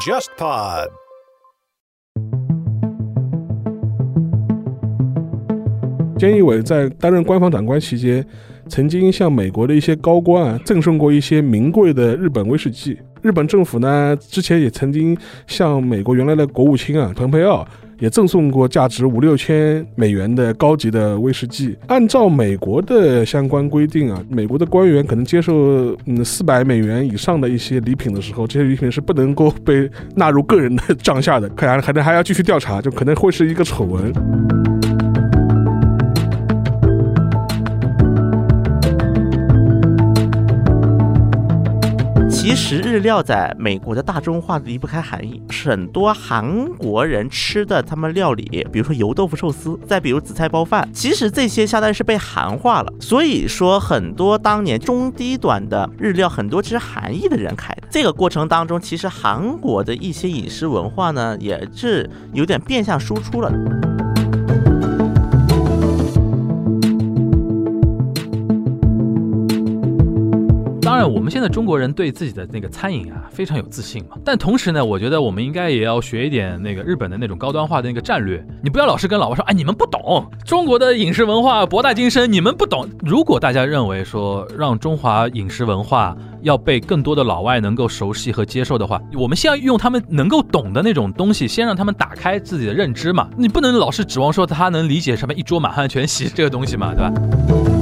[0.00, 0.88] JustPod。
[6.18, 8.26] 菅义伟在担任官方长官期间，
[8.68, 12.98] 曾经向美国的一些高官啊赠送过一些名贵的日本威士忌。
[13.22, 15.16] 日本政府呢，之前也曾经
[15.46, 17.66] 向美国原来的国务卿啊蓬佩奥
[17.98, 21.76] 也赠送过价值五六千美元的高级的威士忌。
[21.86, 34.83] 按照美国的相关规定啊，美国的官员可能接受嗯四百美元以上的一些礼品的时候，这些礼品是不能够被纳入个人的账下的，可能可能还要继续调查，就可能会是一个丑闻。
[42.44, 52.92] 其实日料在美国的大众化离不开韩裔，很多韩国人吃的他们料理，比如说油豆腐寿司，再比如紫菜包饭，其实这些相当于是被韩化了。
[53.00, 57.88] 所以说，很多当年中低端的日料，很多其实韩裔的人开的。
[57.90, 63.50] 这个过程当中，其实韩国的一些饮食文化呢，也是有点变相输出了。
[70.94, 74.16] 当然，我们现在中国人对自己的那个餐饮啊非常有自信嘛。
[74.24, 78.40] 但同时呢，我觉得我们应该也要学一点那个日本的那种高端化的那个战略。
[78.62, 82.88] 你不要老是跟老外说，哎，你们不懂中国的饮食文化博大精深，你们不懂。
[83.00, 93.28] 如果大家认为说让中华饮食文化要被更多的老外能够熟悉和接受的话，我们先要用他们能够懂的那种东西，先让他们打开自己的认知嘛。
[93.36, 97.73] 你不能老是指望说他能理解什么一桌满汉全席这个东西嘛，对吧？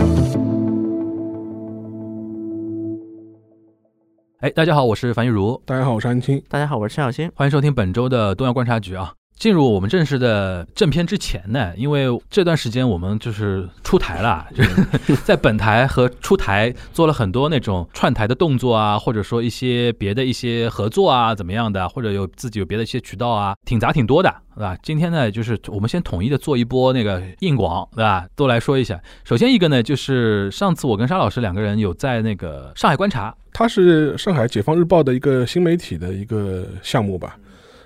[4.43, 6.43] 哎，大家好，我是樊玉茹，大家好，我是安青。
[6.49, 7.31] 大家好，我是陈小新。
[7.33, 9.15] 欢迎收听本周的东亚观察局啊。
[9.43, 24.77] 进入我们正式的正片之前呢，因为这段时间我们就是出台了，就是 在本台和出台做了很多那种串台的动作啊，或者说一些别的一些合作啊，怎么样的，或者有自己有别的一些渠道啊，挺杂挺多的，对吧？
[24.81, 28.25] 今天呢，就是我们先统一的做一波那个硬广，对吧？
[28.37, 29.03] 都来说一下。
[29.25, 33.35] 首先一个呢，就是上次我跟沙老师两个人有在那个上海观察。
[33.53, 37.37] 它是上海解放日报的一个新媒体的一个项目吧，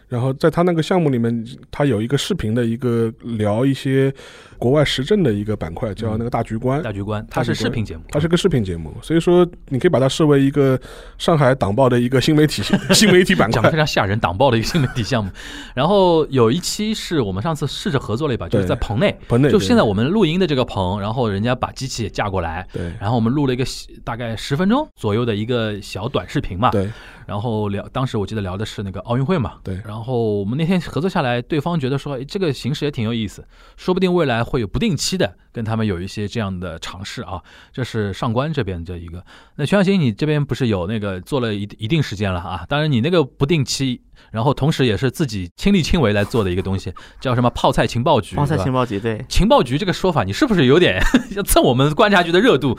[0.09, 4.12] 然后在他那个项目里面，他有一个视频的一个聊一些
[4.56, 6.81] 国外时政的一个板块，叫那个大局观。
[6.83, 10.78] 大局观，它是视频节目，它是个视频节目，所以说你可以把它视为一个
[11.19, 12.62] 上海党报的一个新媒体
[12.94, 15.31] 新媒体板块，讲的非常吓人，党报的一个新媒体项目。
[15.75, 23.65] 然后有一期是我们上次试着合作了一把，就是在棚内，棚内就现在我们录音的这个棚，然后人家把机器也架过来，对，然后我们录了一个
[24.05, 26.88] 大概十分钟左右的一个小短视频嘛，对。
[27.26, 29.81] 然后聊，当时我记得聊的是那个奥运会嘛，对。
[29.84, 37.42] 然后我们那天合作下来，对方觉得说，哎，这个形式也挺有意思，说不定未来会有不定期的跟他们有一些这样的尝试啊。
[37.72, 39.25] 这是上官这边的一个。
[39.56, 42.64] 那徐小新，你这边不是有那个做了一一定时间了啊？
[42.69, 48.37] 当然你那个不定期，然后同时也是自己亲力亲为来做的一个东西，叫什么泡菜情报局？
[48.37, 49.25] 泡菜情报局，对。
[49.28, 51.00] 情报局这个说法，你是不是有点
[51.37, 52.78] 要蹭我们观察局的热度？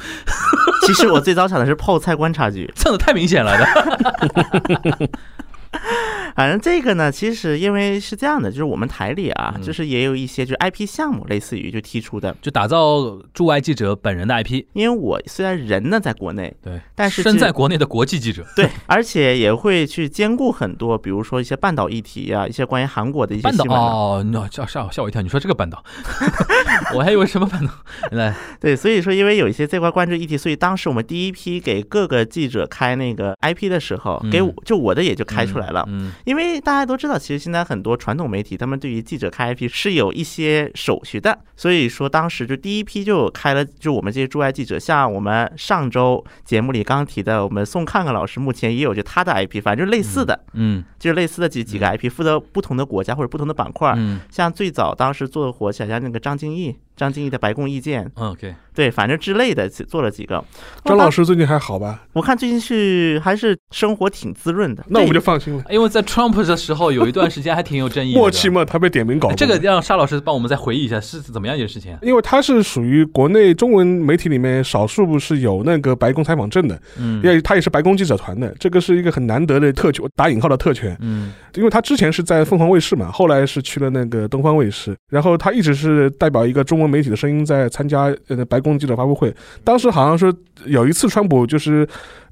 [0.85, 5.09] 其实我最早想的是泡菜观察局， 蹭的太明显了的。
[6.35, 14.63] 反正这个呢，其实因为是这样的，就是我们台里啊，就是也有一些就是 IP 项目，类似于就提出的，就打造驻外记者本人的 IP。
[14.73, 23.77] 因为我虽然人呢在国内，对，但是身在国内的国际记者，对，而且也会去兼顾很多，比如说一些半岛议题啊，一些关于韩国的一些新闻。
[23.79, 25.83] 哦，吓吓吓我一跳，你说这个半岛，
[26.94, 27.72] 我还以为什么半岛？
[28.11, 35.84] 来， 对，所以说因为有一些这块关注议题，所以当时我们第一批给各个记者开那个 IP 的时候，给我就我的也就开出来了。
[35.88, 56.75] 嗯，因为大家都知道，其实现在很多传统媒体，他们对于记者开 IP 是有一些手续的，所以说当时就第一批就开了，就我们这些驻外记者，像我们上周节目里刚刚提的，我们宋看看老师目前也有就他的 IP，反正就类似的，嗯，就是类似的几几个 IP，负责不同的国家或者不同的板块，嗯，像最早当时做的火起来，像那个张敬义。
[56.97, 60.43] 张敬义的白宫意见，OK，对，反正之类的做了几个。
[60.83, 62.03] 张老师最近还好吧？
[62.13, 65.63] 我看最近是还是生活挺滋润的，那我们就放心了。
[65.69, 69.31] 因为在 Trump 的时候有一段时间还挺有争议， 默契嘛，他被点名搞。
[69.33, 71.95] 这个让沙老师帮我们再回忆一下是怎么样一件事情。
[72.01, 86.87] 因为他是属于国内中文媒体里面少数是有那个白宫采访证的，嗯，因为他也是白宫记者团的，这个是一个很难得的特权，打引号的特权，嗯，因为他之前是在凤凰卫视嘛，后来是去了那个东方卫视，然后他一直是代表一个中文。
[86.88, 89.34] 媒体的声音在参加呃白宫记者发布会。
[89.63, 90.34] 当时好像是
[90.66, 91.88] 有一次，川普就是。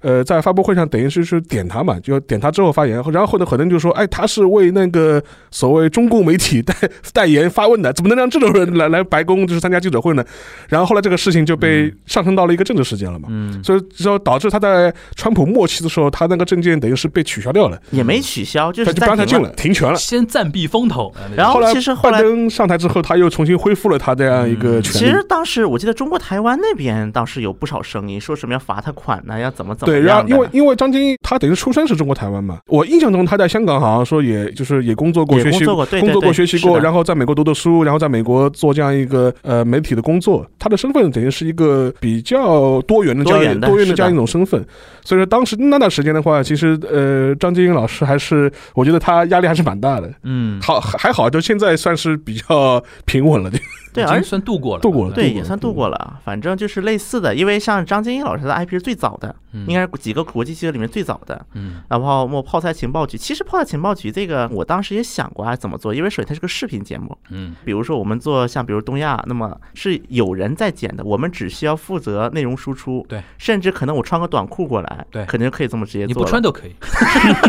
[0.06, 5.20] 呃，在发布会上等于是是点他嘛，就点他之后发言，然后呢，很多人就说，哎，他是为那个
[5.50, 6.76] 所谓中共媒体代
[7.12, 10.24] 代言发问的，怎么能让这种人来来白宫就是参加记者会呢？
[10.70, 19.50] 然后后来这个事情就被上升到了一个政治事件了嘛，嗯，所以说导致他在川普末期的时候，他那个证件等于是被取消掉了，也没取消，就是暂停就不让他进了，。
[19.56, 19.98] 停权了。
[19.98, 25.00] 先暂避风头，然后其实后来拜登上台之后，他又重新恢复了他这样一个嗯权利。
[25.00, 30.28] 其实当时我记得中国台湾那边倒是有不少声音，说什么要罚他款呢，要怎么怎么对，然后。
[30.28, 44.66] 因为因为张晶他等于出生是中国台湾嘛，我印象中他在香港好像说也就是也工作过、学习工作过工作过、学习过，然后在美国读的书，然后在美国做这样一个呃媒体的工作，他的身份等于是一个比较多元的这样多元的是的多元的这样一种身份。
[45.04, 50.12] 所以说当时那段时间的话，其实呃张晶老师还是我觉得他压力还是蛮大的。
[50.24, 53.52] 嗯，好还好，就现在算是比较平稳了。
[53.96, 59.66] 对，而算度过了，度过了对也算度过了，反正就是类似的，因为像张晶英老师的 IP 是最早的，嗯。
[59.68, 61.46] 应该是几个国际记者里面最早的。
[61.54, 61.82] 嗯。
[61.90, 67.56] 然后我泡菜情报局，其实泡菜情报局这个我当时也想过啊怎么做，因为首先它是个视频节目，嗯。
[67.64, 75.26] 比如说我们做像比如东亚，那么是有人在剪的，我们只需要负责内容输出，对，甚至可能我穿个短裤过来，对。
[75.26, 76.08] 肯定可以这么直接做。
[76.08, 76.76] 你不穿都可以，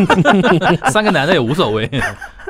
[0.89, 1.89] 三个男的也无所谓。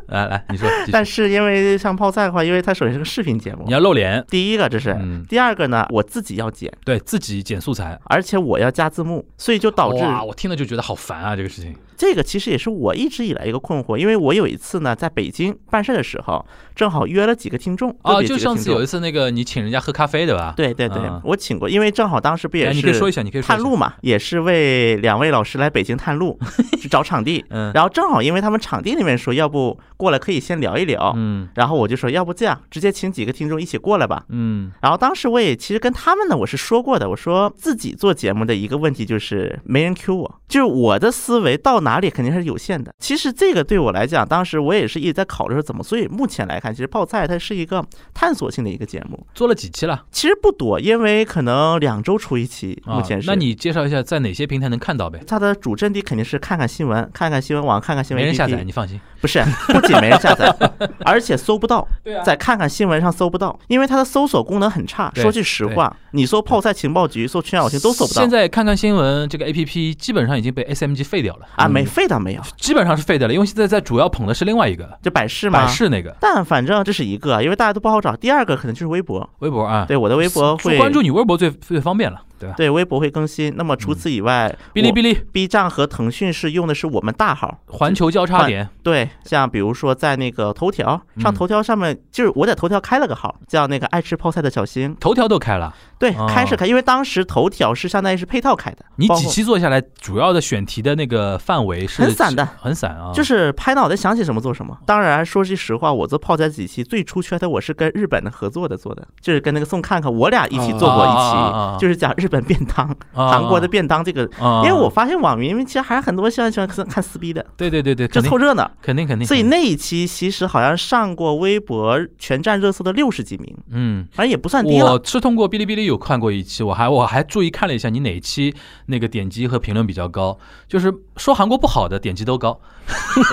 [0.08, 3.64] 来来，你说，但是因为像泡菜的话，因为它首先是个视频节目。
[3.66, 11.76] 你，要露脸，第一个这是，嗯，第二个呢我自己要剪，对自己剪素材，而且我要加字幕，所以就导致哇，我听了就觉得好烦啊，这个事情。
[11.98, 16.46] 这个其实也是我一直以来一个困惑，因为我有一次呢在北京办事的时候，
[16.76, 20.54] 正好约了几个听众，个哦，就上次有一次那个你请人家喝咖啡对吧？
[20.58, 23.78] 对对对嗯，我请过，因为正好当时不也哎，是你可以说一下，你可以探路。
[23.78, 26.40] 嘛，也是为两位老师来北京探路，
[26.82, 27.46] 去找场地。
[27.50, 31.14] 嗯然后正好因为他们场地那边说，要不过来可以先聊一聊。
[31.16, 34.24] 嗯然后我就说，要不这样，直接请几个听众一起过来吧。
[34.30, 42.94] 嗯然后当时我也其实跟他们呢，我是说过的，我说自己做节目的一个问题就是没人 Q 我，就是我的思维到哪里肯定是有限的。
[43.00, 45.82] 其实这个对我来讲，当时我也是一直在考虑说怎么。
[45.82, 47.82] 所以目前来看，其实泡菜它是一个
[48.14, 50.04] 探索性的一个节目，做了几期了？
[50.12, 53.28] 其实不多，因为可能两周出一期，目前啊，是。
[53.28, 55.22] 那你介绍一下在哪些平台能看到呗？
[55.26, 59.00] 它的主阵地肯定是看看新闻，看看新闻网，看看新闻没人 APP 下载，你放心。
[59.22, 60.54] 不是，不仅没人下载，
[61.06, 65.12] 而且搜不到，对啊在看看新闻上搜不到，因为它的搜索功能很差。
[65.16, 75.66] 说句实话，你搜泡菜情报局、搜全小新都搜不到现在看看新闻，这个 A P P 基本上已经被 S M G 废掉了，啊，没废倒没有，基本上是废掉了，因为现在在主要捧的是另外一个就百事嘛。
[75.66, 78.16] 百事那个但反正这是一个，因为大家都不好找。
[78.16, 82.56] 第二个可能就是微博，微博啊，对我的微博会关注你微博最最方便了，对吧？
[82.58, 83.54] 对微博会更新。
[83.56, 94.96] 那么除此以外，哔哩哔哩、B 站和腾讯是用的是我们大号，环球交叉点，对，像比如说在那个头条上，嗯头条上面就是我在头条开了个号，叫那个爱吃泡菜的小新。
[95.00, 95.74] 头条都开了。
[96.00, 103.12] 对哦，开是开，因为当时头条是相当于是配套开的，你几期做下来，主要的选题的那个范围是很散的，很散啊。
[103.14, 104.78] 就是拍脑袋想起什么做什么。
[104.86, 114.30] 当然，说句实话，我做泡菜几期最出圈的，我是跟日本的合作的做的，就是跟那个宋看看，我俩一起做过一期，就是讲日本便当、 啊韩国的便当这个。
[114.40, 118.70] 啊，因为我发现网民其实还是很多喜欢喜欢看撕逼的，对对对对，就凑热闹。
[118.82, 119.28] 肯定肯定。
[119.28, 125.02] 所以那一期其实好像上过微博全站热搜的六十几名，嗯，反正也不算低我了。
[125.04, 128.54] 是通过哔哩哔哩有看过一期，我还我还注意看了一下你哪一期
[128.86, 130.38] 那个点击和评论比较高，
[130.68, 132.60] 就是说韩国不好的点击都高。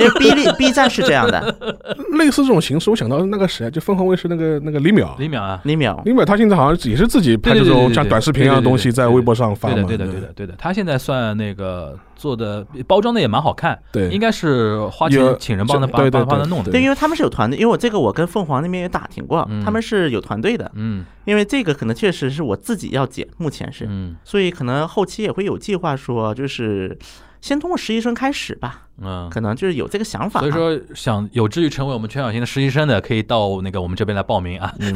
[0.00, 1.54] 因为 B 站 B 站是这样的，
[2.18, 9.74] 类似这种形式，我想到那个谁啊，就凤凰卫视那个那个李淼，李淼啊，李淼李淼他现在好像也是自己拍这种像短视频一样的东西在微博上发嘛。
[9.84, 14.08] 对的对的对的对的，他现在算那个做的包装的也蛮好看，对。
[14.10, 16.70] 应该是花钱请人帮他帮对对对帮帮他弄的。
[16.70, 19.64] 对，因为他们是有团队，因为我这个我跟凤凰那边也打听过，嗯。
[19.64, 21.04] 他们是有团队的，嗯。
[21.24, 24.16] 因为这个可能确实是我自己要剪，目前是，嗯。
[24.24, 26.96] 所以可能后期也会有计划说，就是
[27.40, 29.28] 先通过实习生开始吧，嗯。
[29.30, 30.42] 可能就是有这个想法啊。
[30.42, 34.72] 所以说，想有志于成为我们全小新的实习生的，可以到那个我们这边来报名啊。
[34.78, 34.94] 嗯，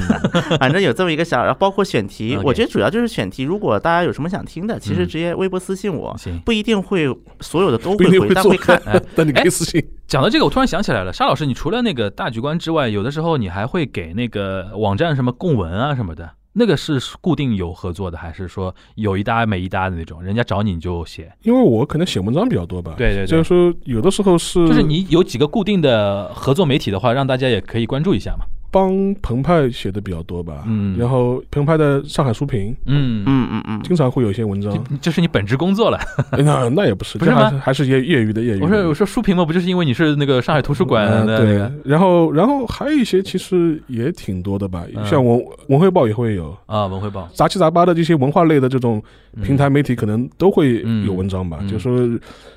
[0.59, 3.43] 反正有这么一个想，然后包括选题， 我觉得主要就是选题。
[3.43, 7.07] 如果大家有什么想听的，其实嗯直接微博私信我，行，不一定会
[7.41, 8.77] 所有的都会 回，但会看。
[8.87, 9.85] 哎但你可以私信。
[10.07, 20.21] 讲到这个，我突然想起来了，沙老师，你除了那个大局观之外，有的时候你还会给那个网站什么供文啊什么的，那个是固定有合作的，还是说有一搭没一搭的那种？
[20.23, 21.33] 人家找你你就写？
[21.43, 28.45] 因为我可能写文章比较多吧，对对对就是说有的时候是就是你有几个固定的合作媒体的话，让大家也可以关注一下嘛。
[28.71, 35.99] 帮澎湃写的比较多吧，嗯然后澎湃的上海书评嗯，嗯嗯嗯，经常会有一些文章，这这是你本职工作了。
[36.31, 38.65] 哎那那也不是，不是吗还是还是业业余的业余的。
[38.67, 47.29] 我说我说书评嘛，不就是因为你是那个上海图书馆嗯的那个对，然后然后还有一些其实也挺多的吧，嗯像文文汇报也会有，啊文汇报？
[47.33, 49.03] 杂七杂八的这些文化类的这种
[49.43, 52.07] 平台媒体可能都会有文章吧，嗯就说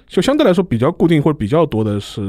[0.08, 2.22] 就相对来说比较固定或者比较多的是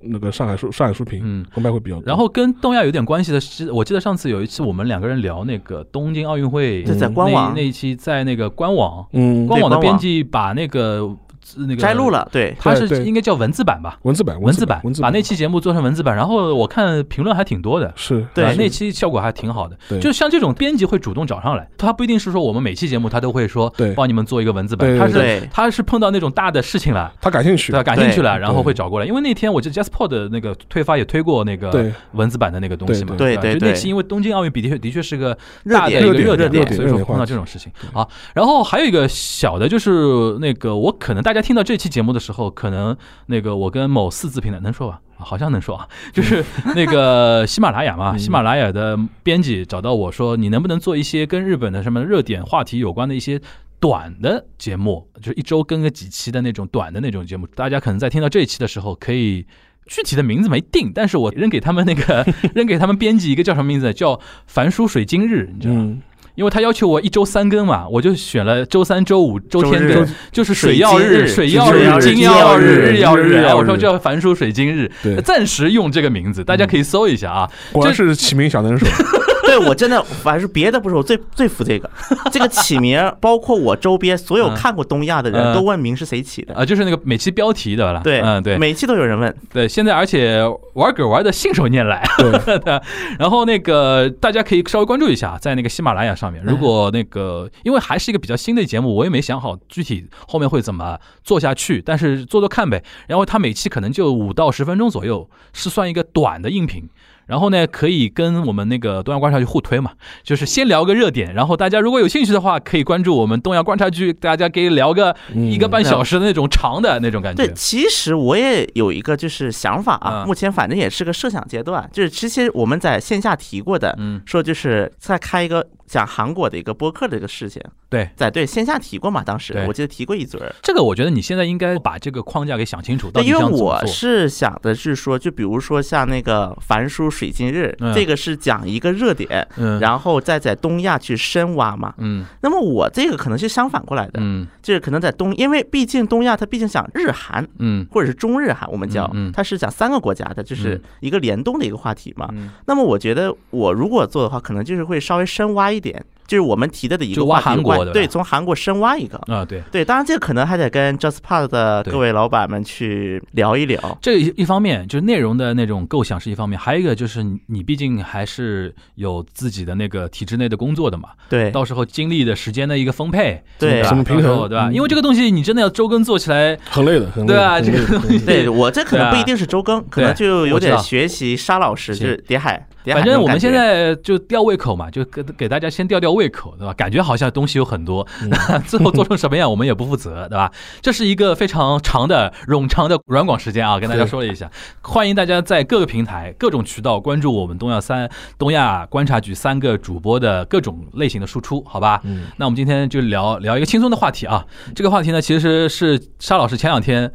[0.00, 1.44] 那个上海书上海书评，嗯。
[1.52, 2.04] 澎湃会比较多。
[2.06, 7.48] 然后跟东亚有点关系的是，我记得上次有一次我们两个人聊那个东京奥运会，在官网。
[7.48, 11.10] 那那一期在那个官网，嗯，官网的编辑把那个
[11.56, 13.98] 那个摘录，了，对，他是应该叫文字版吧？
[14.02, 17.92] 文字版文字版版文字版把那期节目做成文字版，然后我看评论还挺多的。
[17.96, 19.76] 是对那期效果还挺好的。
[20.00, 29.06] 就像这种编辑会主动找上来，他不一定是说我们每期节目他都会说对帮你们做一个文字版，他是他是碰到那种大的事情了，他感兴趣对？，感兴趣了，然后会找过来。
[29.06, 35.36] 因为那天我记得 JustPod 的那个推发也推过那个文字版的那个东西嘛，对对对就那期因为东京奥运比的确的确是个
[35.70, 38.06] 大的一个热点嘛，所以说碰到这种事情啊。
[38.34, 44.94] 然后还有一个小的，就是那个我可能大家听到这期节目的时候，可能那个我跟某四字平台能说吧。
[44.94, 53.40] 啊好像能说啊， 就是那个喜马拉雅嘛，嗯喜马拉雅的编辑找到我说，你能不能做一些跟日本的什么热点话题有关的一些
[53.80, 57.46] 短的节目，就是一周更个几期的那种短的那种节目。
[57.54, 59.46] 大家可能在听到这一期的时候，可以
[59.86, 65.80] 具体的名字没定，但是我扔给他们那个 扔给他们编辑一个叫什么名字，叫“凡书水晶日”，你知道吗？
[65.84, 66.02] 嗯，
[66.34, 73.44] 因为他要求我一周三更嘛，我就选了周三、周五、周天更，就是水曜日、水曜日、金曜日、日曜日。
[73.54, 74.90] 我说叫凡书水晶日，
[75.24, 77.50] 暂时用这个名字，大家可以搜一下啊。
[77.72, 78.86] 果然是起名小能手，
[79.58, 81.90] 对我真的，反正别的不是，我最最服这个。
[82.30, 86.54] 这个起名，包括我周边所有嗯看过东亚的嗯人都问名是谁起的。
[86.54, 89.34] 啊，就是那个每期标题的了，对，嗯，对，每期都有人问。
[89.52, 90.42] 对，现在而且
[90.74, 92.80] 玩梗玩的信手拈来，对，
[93.18, 102.82] 然后那个大家可以稍微关注一下，在那个喜马拉雅上面，如果那个因为还是一个比较新的节目，我也没想好具体后面会怎么做下去，但是做做看呗。
[103.06, 106.88] 然后他每期可能就五到十分钟左右，是算一个短的音频。
[107.26, 109.90] 然后呢，可以跟我们那个东亚观察局互推嘛，
[110.22, 117.54] 就是先聊个热点，然后大家如果有兴趣的话，可以关注我们东亚观察局，大家可以聊个嗯一个半小时的那种长的那种感觉对，。
[117.54, 130.54] 其实我也有一个就是想法啊，嗯目前反正也是个设想阶段，就是之前我们在线下提过的，嗯，说就是再开一个讲韩国的一个播客的一个事情，对，在对线下提过嘛，当时我记得提过一嘴儿。
[130.62, 133.80] 这个我觉得你现在应该把这个框架给想清楚，到对，底因为我。
[133.86, 137.94] 是想的是说，就比如说像那个凡书水晶日，嗯。
[137.94, 141.94] 这个是讲一个热点，嗯，然后再在东亚去深挖嘛。
[141.98, 142.24] 嗯。
[142.42, 144.46] 那么我这个可能是相反过来的，嗯。
[144.60, 147.86] 就是可能在东，因为毕竟东亚它毕竟讲日韩嗯。
[147.90, 149.32] 或者是中日韩，我们叫嗯嗯。
[149.32, 150.82] 它是讲三个国家的，就是嗯。
[151.00, 152.28] 一个联动的一个话题嘛。
[152.32, 159.16] 嗯，那么我觉得我如果做的话，可能就是会稍微深挖一一点就是我们提的的一个话题对，从韩国深挖一个。
[159.26, 159.62] 啊对。
[159.70, 163.98] 对，当然这个可能还得跟 JustPod 的各位老板们去聊一聊。
[164.02, 173.82] 这一一方面就是内容的那种构想是一方面，还有一个就是你你毕竟还是有自己的那个体制内的工作的嘛，对，到时候精力的时间的一个分配，对。
[173.82, 173.88] 吧？
[173.88, 174.16] 怎么平。
[174.16, 174.68] 衡到时候对吧？
[174.68, 174.74] 嗯。
[174.74, 177.32] 因为这个东西你真的要周更做起来，很累的，很累。
[177.34, 178.18] 对啊这个东西。
[178.24, 186.72] 对我这可能不一定是周更，可能就有点学习沙老师，就是叠海，叠海反正我们现在就吊胃口嘛，就给给大家先吊吊胃口，对吧？
[186.74, 188.30] 感觉好像东西有很多，嗯
[188.66, 190.50] 最后做成什么样我们也不负责，对吧？
[190.80, 194.50] 这是一个非常长的冗长的软广时间啊，跟大家说了一下，
[194.82, 202.00] 欢迎大家在各个平台、各种渠道关注我们东亚三东亚观察局三个主播的各种类型的输出，好吧？
[202.04, 204.44] 嗯那我们今天就聊聊一个轻松的话题啊。
[204.74, 207.12] 这个话题呢，其实是沙老师前两天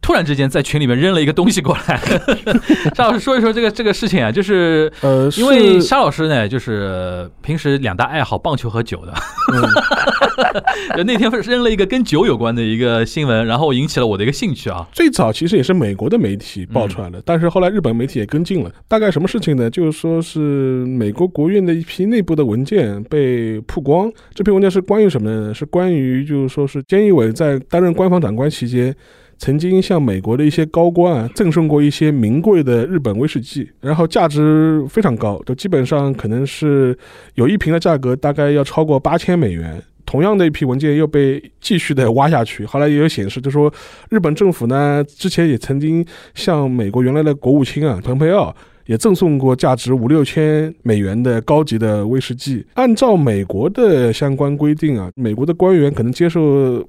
[0.00, 2.00] 突然之间在群里面扔了一个东西过来。
[2.94, 9.12] 沙老师说一说这个这个事情啊，就是呃，因为是沙老师呢，就是平时两大爱好棒球和酒的。
[10.96, 14.86] 就 那天扔了一个跟酒有关的一个新闻，然后引起了我的一个兴趣啊。
[14.92, 18.70] 最早其实也是美国的媒体爆出来的，但是后来日本媒体也跟进了。
[18.86, 19.68] 大概什么事情呢？
[19.68, 24.08] 就是说是美国国务院的一批内部的文件被曝光。
[24.34, 25.52] 这篇文件是关于什么呢？
[25.54, 28.94] 是关于就是说是菅义伟在担任官方长官期间。
[29.38, 36.96] 曾经向美国的一些高官啊赠送过一些名贵的日本威士忌，然后价值非常高，就基本上可能是
[37.34, 39.82] 有一瓶的价格大概要超过八千美元。
[40.06, 43.72] 同样的一批文件又被继续的挖下去，后来也有显示，就说
[44.08, 48.54] 日本政府呢之前也曾经向美国原来的国务卿啊蓬佩奥
[48.86, 52.64] 也赠送过价值五六千美元的高级的威士忌。
[52.74, 56.40] 按照美国的相关规定啊，美国的官员可能接受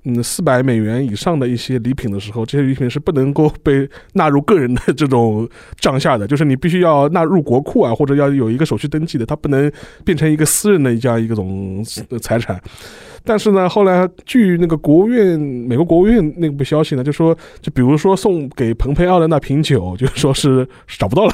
[0.04, 5.48] 嗯四百美元以上的一些礼品的时候，这些礼品是不能够被纳入个人的这种
[5.80, 9.72] 账下的，就是你必须要纳入国库啊，或者要有一个手续登记的，它不能
[10.06, 11.84] 变成一个私人的这样一种
[12.22, 12.62] 财产。
[13.24, 21.34] 但是呢，后来据那个国务院美国国务院内部消息呢，就说，就比如说送给蓬佩奥的那瓶酒，就说是找不到了，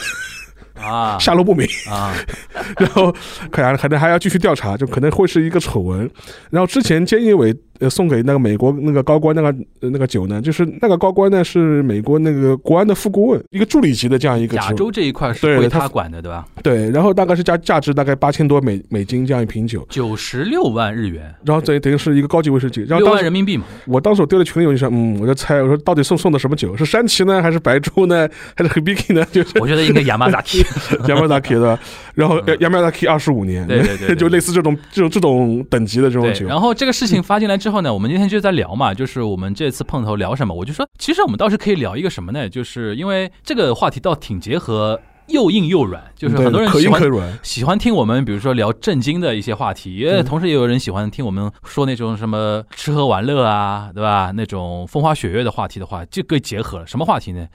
[0.79, 1.67] 啊下落不明。
[1.89, 2.13] 啊，
[2.77, 3.11] 然后
[3.51, 6.09] 可能可能还要继续调查，就可能会是一个丑闻。
[6.49, 7.53] 然后之前菅义伟
[7.83, 9.47] 呃送给那个美国那个高官那个
[9.81, 16.45] 呃那个酒呢，就是那个高官呢是美国那个国安的副顾问，一个助理级的这样一个亚洲这一块是归对他他管的，对吧？
[16.63, 22.81] 对，然后大概是价价值大概八千多美美金这样一瓶酒，九十六万日元，然后等于等于是一个高级威士忌。
[22.83, 23.65] 然后六万人民币嘛。
[23.85, 26.75] 我当时我丢在群里，我就说，嗯，我就猜，我说到底送送的什么酒？
[26.77, 29.25] 是山崎呢，还是白猪呢， 还是 Hibiki 呢？
[29.31, 30.63] 就是我觉得应该亚麻扎 K。
[31.07, 31.77] Yamazaki 的，
[32.13, 36.45] 然后 Yamazaki 二十五年，嗯对对对对 就类似这种这种这种等级的这种，酒。
[36.47, 42.49] 然后这个事情发进来之后呢，我们今天就在聊嘛，就是我们这次碰头聊什么，我就说，其实我们倒是可以聊一个什么呢？
[42.49, 54.31] 就是因为这个话题倒挺结合又硬又软，就是很多人喜欢硬可软，喜欢听我们，比如说聊震惊的一些话题，也嗯同时也有人喜欢听我们说那种什么吃喝玩乐啊，对吧？
[54.35, 57.47] 那种风花雪月的话题的话，就可以结合了什么话题呢？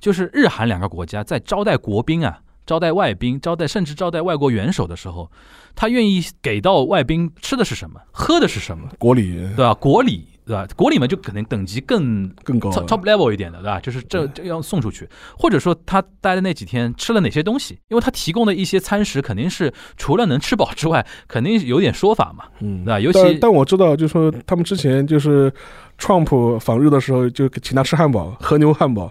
[0.00, 5.30] 就是日韩两个国家在招待国宾啊、招待外宾、招待甚至招待外国元首的时候，
[5.74, 9.74] 他愿意给到外宾吃的是什么，喝的是什么，国礼对吧？
[9.74, 10.28] 国礼。
[10.46, 10.68] 对吧？
[10.76, 13.80] 国礼嘛，就可能等级更更高 top level 一点的，对吧？
[13.80, 23.00] 就是这这样送出去，或者说他待的那几天吃了哪些东西，因为他提供的一些餐食肯定是除了能吃饱之外，肯定有点说法嘛，嗯对吧？
[23.00, 25.50] 尤其但但我知道，就是说他们之前就是
[25.98, 29.10] Trump 访日的时候，就请他吃汉堡，和牛汉堡，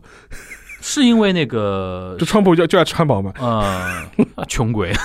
[0.86, 3.32] 是因为那个就 Trump 就就爱吃汉堡嘛。
[3.40, 4.92] 呃，穷鬼。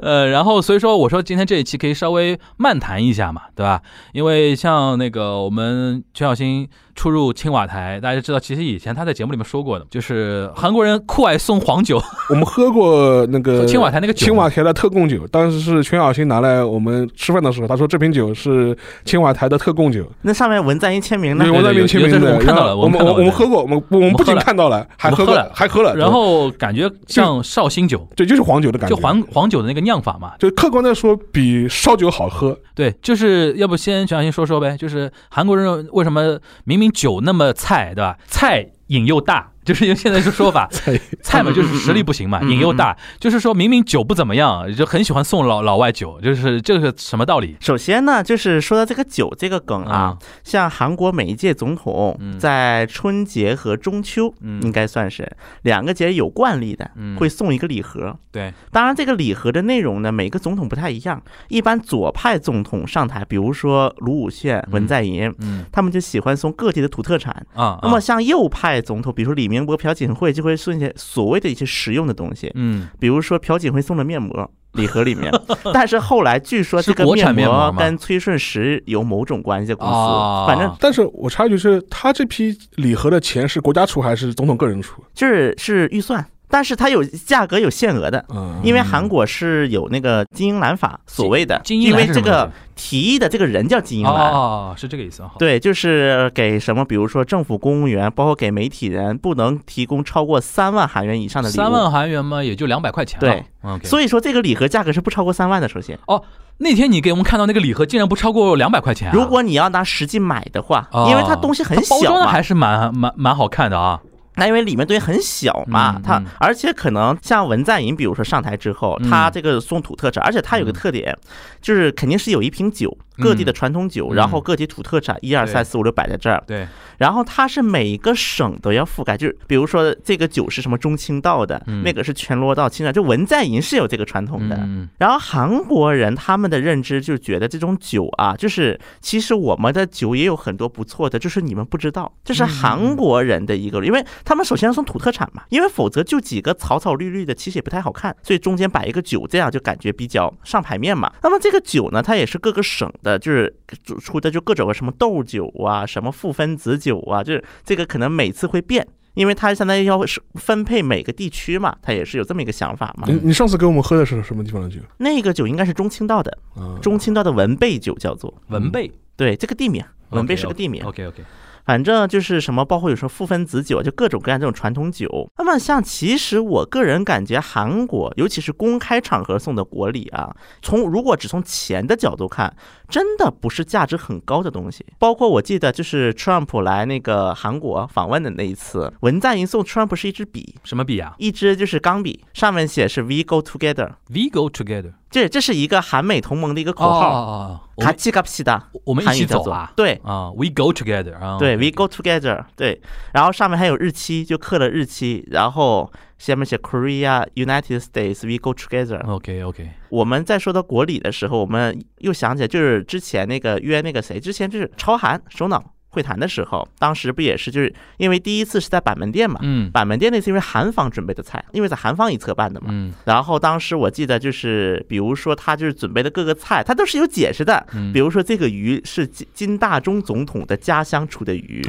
[0.00, 3.80] 呃，然后所以说我说今天这一期可以稍微漫谈一下嘛，对吧？
[4.12, 21.52] 因为像那个我们全小新出入青瓦台，大家知道，其实以前他在节目里面说过的，就是韩国人酷爱送黄酒， 我们喝过那个青瓦台那个青瓦台的特供酒，当时是全小新拿来我们吃饭的时候，他说这瓶酒是青瓦台的特供酒，那上面文在寅签名呢对，？
[21.52, 22.18] 我在寅签名的。
[22.18, 25.96] 有这是我们看到了我们我们我们喝过，我们我们不仅看到了，还喝了还喝了。
[25.96, 30.34] 然后感觉像绍兴酒，对，就是黄酒的感觉，就黄黄酒的那个酿法嘛。
[30.38, 32.58] 就客观的说，比烧酒好喝。
[32.74, 38.18] 对，就是要不先全小新说说呗，就是韩国人为什么明明酒那么菜，对吧？
[38.26, 47.56] 菜瘾又大，就是用现在这说法， 菜菜嘛就是实力 不行嘛，嗯瘾又大，就是说明明酒不怎么样，就很喜欢送老老外酒，就是这个什么道理？
[47.60, 55.30] 首先呢，就是说到这个酒这个梗啊，像韩国每一届总统嗯在春节和中秋，嗯应该算是
[55.62, 58.16] 两个节有惯例的，嗯会送一个礼盒。
[58.30, 61.22] 对，当然，这个礼盒的内容呢，每个总统不太一样。
[61.48, 67.46] 一般左派总统上台，比如说卢武铉、文在寅，嗯他们就喜欢送各地的土特产。
[67.54, 74.50] 啊，那么像右派总统，比如说李明博、朴槿惠，就会送一些所谓的一些实用的东西，嗯比如说朴槿惠送的面膜。
[74.72, 75.30] 礼盒里面，
[75.74, 85.04] 但是后来据说这个面膜跟崔顺实有某种关系的公司，啊反正但是我插一句是，他这批礼盒的钱是国家出还是总统个人出？
[85.12, 88.22] 就是是预算，但是它有价格有限额的。
[88.28, 101.56] 嗯，因为韩国是有那个金英兰法所谓的，金英因为这个提议的这个人叫金英兰，哦，是这个意思，好，对，就是给什么，比如说政府公务员，包括给媒体人，不能提供超过三万韩元以上的礼物。
[101.56, 103.44] 三万韩元嘛，也就两百块钱了，对。
[103.88, 105.66] 所以说这个礼盒价格是不超过三万的。
[105.68, 106.22] 首先，哦
[106.58, 109.12] 那天你给我们看到那个礼盒，竟然不超过两百块钱啊！
[109.14, 113.98] 如果你要拿实际买的话，哦因为它东西很小还，是蛮蛮蛮好看的啊。
[114.36, 116.24] 那因为里面东西很小嘛，它嗯。
[116.24, 119.10] 嗯而且可能像文在寅，比如说上台之后，嗯。
[119.10, 121.16] 他这个送土特产，而且他有个特点，
[121.60, 124.16] 就是肯定是有一瓶酒，各地的传统酒，嗯。
[124.16, 126.66] 然后各地土特产一二三四五六摆在这儿，对，
[126.98, 131.82] 然后它是每一个省都要覆盖，就是比如说这个酒是什么中青道的，嗯。
[131.82, 134.56] 那个是全罗道、青的，就文在寅是有这个传统的。
[134.56, 151.12] 嗯然后韩国人他们的认知就觉得这种酒啊，就是其实我们的酒也有很多不错的，就是你们不知道，这是韩国人的一个，因为他们首先要送土特产嘛，因为否则就几个草草绿绿的，其实也不太好看，所以中间摆一个酒，这样就感觉比较上牌面嘛。
[151.22, 153.54] 那么这个酒呢，它也是各个省的，就是
[154.00, 158.86] 出的就各种什么豆酒啊，什么负分子酒啊，就是这个可能每次会变。
[159.14, 163.06] 因为它相当于要是分配每个地区嘛，它也是有这么一个想法嘛。
[163.06, 166.80] 你你上次给我们喝的是什么地方的酒那个酒应该是中青道的，啊？
[166.80, 170.82] 中青道的文贝酒叫做，文贝对，这个地名，文贝是个地名。
[170.82, 171.22] OK OK，
[171.64, 175.30] 反正就是什么，包括有时候覆分子酒，就各种各样这种传统酒。
[175.38, 182.54] 那么像其实我个人感觉，韩国尤其是公开场合送的国礼啊，从如果只从钱的角度看，
[182.88, 184.84] 真的不是价值很高的东西。
[184.98, 194.92] 包括我记得就是 Trump 来那个韩国访问的那一次，文在寅送 Trump 是一支笔，什么笔啊一支就是钢笔，上面写是 We Go Together，？We go together。
[195.12, 197.12] 这这是一个韩美同盟的一个口号。
[197.12, 199.70] 哦，我们卡奇卡西达，我们一起走啊。
[199.76, 201.36] 对啊，We go together 啊。
[201.38, 202.80] 对，We go together，对，
[203.12, 209.06] 然后上面还有日期，就刻了日期，然后下面写 Korea United States，We go together。
[209.06, 215.62] OK OK，我们在说到国礼的时候，我们又想起来，就是之前那个约那个谁，之前就是朝韩首脑
[215.92, 219.38] 会谈的时候，当时不也是就是因为第一次是在板门店嘛。
[219.42, 222.68] 嗯板门店那次因为韩方准备的菜，因为在韩方一侧办的嘛。
[222.70, 227.64] 嗯然后当时我记得就是，比如说他就是准备的各个菜，他都是有解释的。
[227.74, 231.62] 嗯比如说这个鱼是金金大中总统的家乡出的鱼，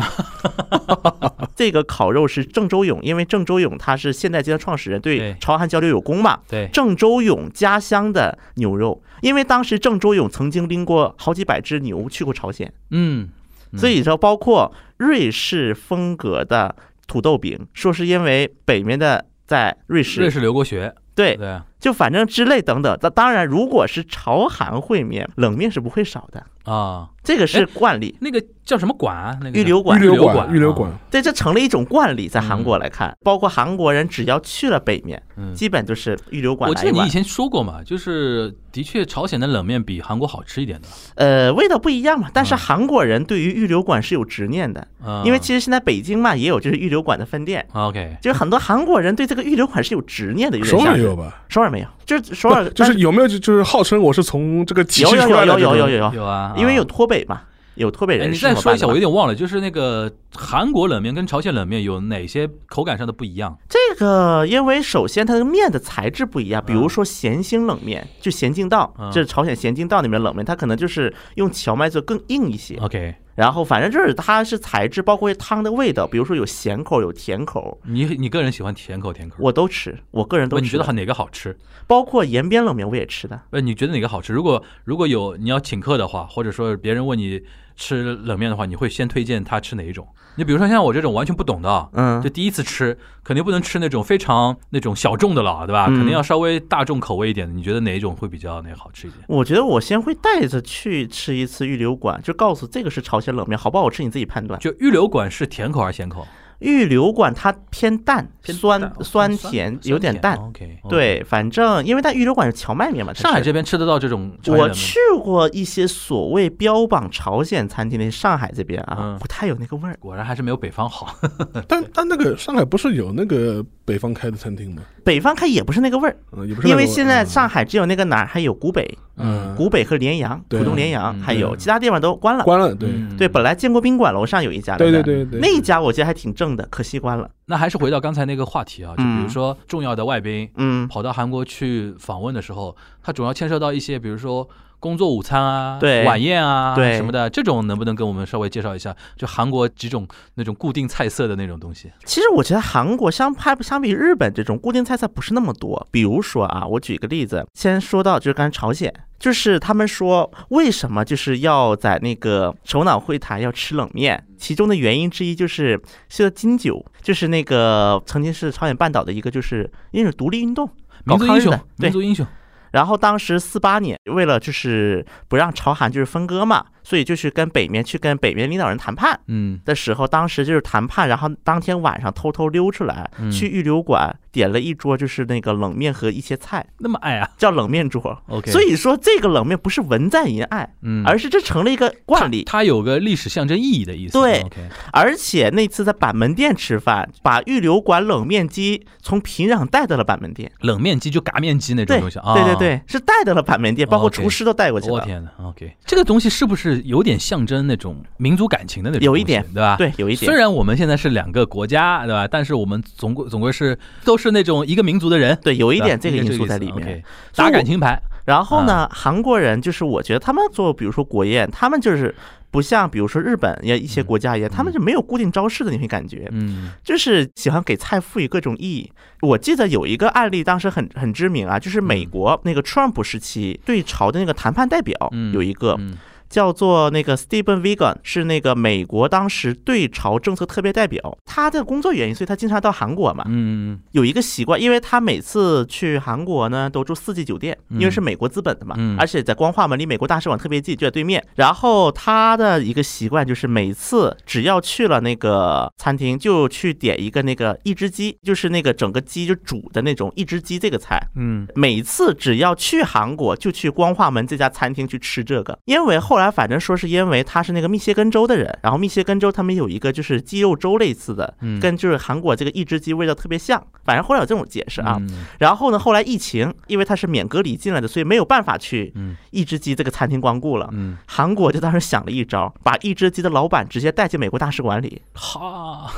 [1.55, 6.39] 这个烤肉是郑周永，因为郑周永他是现代街的创始人，对对朝韩交流有功嘛。
[6.47, 13.29] 对，郑周永家乡的牛肉，因为当时郑周永曾经拎过好几百只牛去过朝鲜，嗯，嗯
[13.77, 16.75] 所以说包括瑞士风格的
[17.07, 22.97] 土豆饼，说是因为北面的在瑞士，瑞士留过学，对，对，就反正之类等等。
[23.01, 28.15] 那当然，如果是朝韩烩面，冷面是不会少的，啊，这个是惯例。
[28.21, 29.37] 那个叫什么馆啊？
[29.41, 29.99] 那个预留馆。
[29.99, 30.89] 预留馆馆，预留馆。
[30.89, 35.53] 啊，对，这成了一种惯例，在韩国来看，包括韩国人只要去了北面，嗯。
[35.53, 36.85] 基本就是预留馆来一碗。
[36.85, 42.57] 我记得你以前说过嘛，就是的确朝鲜的冷面比韩国好吃一点的，呃，味道不一样嘛，但是嗯。
[42.57, 45.21] 韩国人对于预留馆是有执念的，啊。
[45.25, 47.65] 因为其实现在北京嘛也有就是预留馆的分店。
[47.73, 51.43] OK，就是很多韩国人对这个预留馆是有执念的，首尔也有吧？
[51.49, 55.77] 首尔没有，就是首尔就是有没有就就是号称我是从这个体系有有有出来的这种？
[55.77, 56.85] 有有有有有，有啊，因为有啊。
[56.85, 57.41] 脱北嘛，
[57.75, 63.57] 有脱北哎，人你再说一下，我有点忘了，就是那个韩国冷面跟朝鲜冷面有哪些口感上的不一样？
[63.67, 72.75] 这个，因为首先它的面的材质不一样，比如说咸兴冷面，就咸镜道嗯，这是朝鲜咸镜道里面冷面，它可能就是用荞麦做更硬一些。
[72.77, 79.37] OK，然后反正就是它是材质，包括汤的味道，比如说有咸口有甜口，你你个人喜欢甜口甜口？
[79.39, 81.57] 我都吃，我个人都你觉得好哪个好吃？
[81.87, 83.41] 包括延边冷面我也吃的。
[83.49, 84.31] 呃，你觉得哪个好吃？
[84.33, 87.41] 如果如果有你要请客的话，或者说别人问你
[87.75, 90.07] 吃冷面的话，你会先推荐他吃哪一种？
[90.35, 95.85] 你比如说像我这种完全不懂的啊，嗯就，第一次吃，肯定不能吃那种非常那种小众的了，对吧？
[95.89, 97.53] 嗯肯定要稍微大众口味一点的。
[97.53, 99.23] 你觉得哪一种会比较那个好吃一点？
[99.27, 104.59] 我觉得我先会带着去吃一次预留馆，就告诉这个是朝鲜冷面，好不好吃你自己判断。
[104.59, 106.27] 就预留馆是甜口还是咸口？
[106.63, 110.37] 预留馆它偏淡，酸偏酸酸甜有点淡。
[110.37, 119.97] OK，对，反正因为它预留馆是荞麦面嘛，上海这边吃得到这种我去过一些所谓标榜朝鲜餐厅的上海这边啊嗯，不太有那个味儿。
[119.99, 121.15] 果然还是没有北方好。
[121.67, 124.81] 但但那个上海不是有那个北方开的餐厅吗？
[125.03, 126.15] 北方开也不是那个味儿。
[126.63, 132.43] 因为现在嗯上海只有那个哪儿还有古北、嗯古北和联阳、浦东联阳，嗯还有其他地方都关了。
[132.43, 137.29] 关了，对嗯对，本来建国宾馆楼上有一家对，对对对，那一家我记得还挺正的，可惜关了。
[137.45, 144.47] 那还是回到刚才那个话题啊，就比如嗯说重要的外宾嗯，跑到韩国去访问的时候，他总要牵涉到一些，比如说
[144.83, 148.93] 工作午餐啊、对晚宴啊对什么的，这种能不能跟我们稍微介绍一下？
[149.15, 151.89] 就韩国几种那种固定菜色的那种东西。
[152.03, 155.87] 其实我觉得韩国相拍相比日本这种固定菜色不是那么多。
[155.89, 170.69] 比如说啊，我举个例子，先说到就是刚才朝鲜，就是他们说为什么就是要在那个首脑会谈要吃冷面，其中的原因之一就是是金九，就是那个曾经是朝鲜半岛的一个就是因为是独立运动，
[171.05, 172.27] 民族英雄民族英雄，
[172.73, 188.21] 然后当时四八年，为了就是不让朝韩就是分割嘛，所以就是跟北面去跟北面领导人谈判嗯的时候，当时就是谈判，然后当天晚上偷偷溜出来嗯去预留馆点了一桌就是那个冷面和一些菜，那么爱啊叫冷面桌。
[188.27, 192.43] ，OK，所以说这个冷面不是文在寅爱，嗯，而是这成了一个惯例。
[192.45, 194.13] 它有个历史象征意义的意思。
[194.13, 200.51] 对，OK，而且那次在板门店吃饭，把预留馆冷面机从平壤带到了板门店。
[200.61, 204.95] 冷面机就嘎面机那种东西啊，对对对，是带到了板门店，包括厨师都带过去了。
[204.95, 209.05] 我天呐 o k 这个东西是不是有点象征那种民族感情的那种？
[209.05, 209.75] 有一点对吧？。
[209.77, 210.37] 对，有一点虽。
[210.37, 212.27] 然我们现在是两个国家，对吧？
[212.27, 217.03] 但是我们总归总归是都是那种一个民族的人，对，有一点这个因素在里面。
[217.35, 222.13] 打感情牌，然后呢，韩国人就是我觉得他们做，比如说国宴，他们就是
[222.51, 228.91] 不像比如说日本也一些国家一样，他们就没有固定招式的，你会感觉嗯就是喜欢给菜赋予各种意义。
[229.21, 235.97] 我记得有一个案例，当时很很知名啊，就是美国那个 Trump 时期对朝的那个谈判代表嗯有一个嗯
[236.33, 241.15] 叫做那个 Stephen Wigan，是那个美国当时对朝政策特别代表。
[241.25, 243.23] 他的工作原因，所以他经常到韩国嘛。
[243.27, 251.23] 嗯有一个习惯，因为他每次去韩国呢，都住四季酒店，因为是美国资本的嘛，嗯而且在光化门离美国大使馆特别近，就在对面。
[251.35, 260.99] 然后他的一个习惯就是每次只要去了那个餐厅，就去点一个那个一只鸡，就是那个整个鸡就煮的那种一只鸡这个菜。
[261.15, 271.59] 嗯每次只要去韩国，就去光化门这家餐厅去吃这个，因为后来反正说是因为他是那个密歇根州的人，然后密歇根州他们有一个就是鸡肉粥类似的，嗯。
[271.59, 274.97] 跟就是韩国这个一只鸡味道特别像，反正后来有这种解释啊。
[274.99, 275.25] 嗯。
[275.39, 280.69] 然后呢，后来疫情，因为他是免隔离进来的，所以没有办法去嗯一只鸡这个餐厅光顾了。
[280.73, 285.91] 嗯，韩国就当时想了一招，把一只鸡的老板直接带进美国大使馆里， 哈，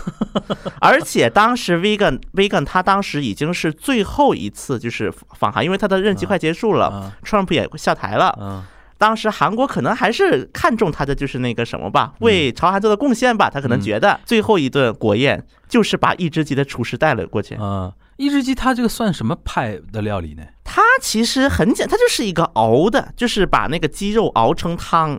[0.79, 8.65] 而且当时 Vegan Vegan 他当时已经是最后一次就是访韩，因为他的任期快结束了嗯，Trump 也下台了。
[9.05, 17.55] 嗯当时韩国可能还是看重他的就是那个什么吧，为朝韩做的贡献吧，他可能觉得最后一顿国宴就是把一只鸡的厨师带了过去。
[17.61, 25.17] 嗯，一只鸡它这个算什么派的料理呢它其实很简，它就是一个熬的，就是把那个鸡肉熬成汤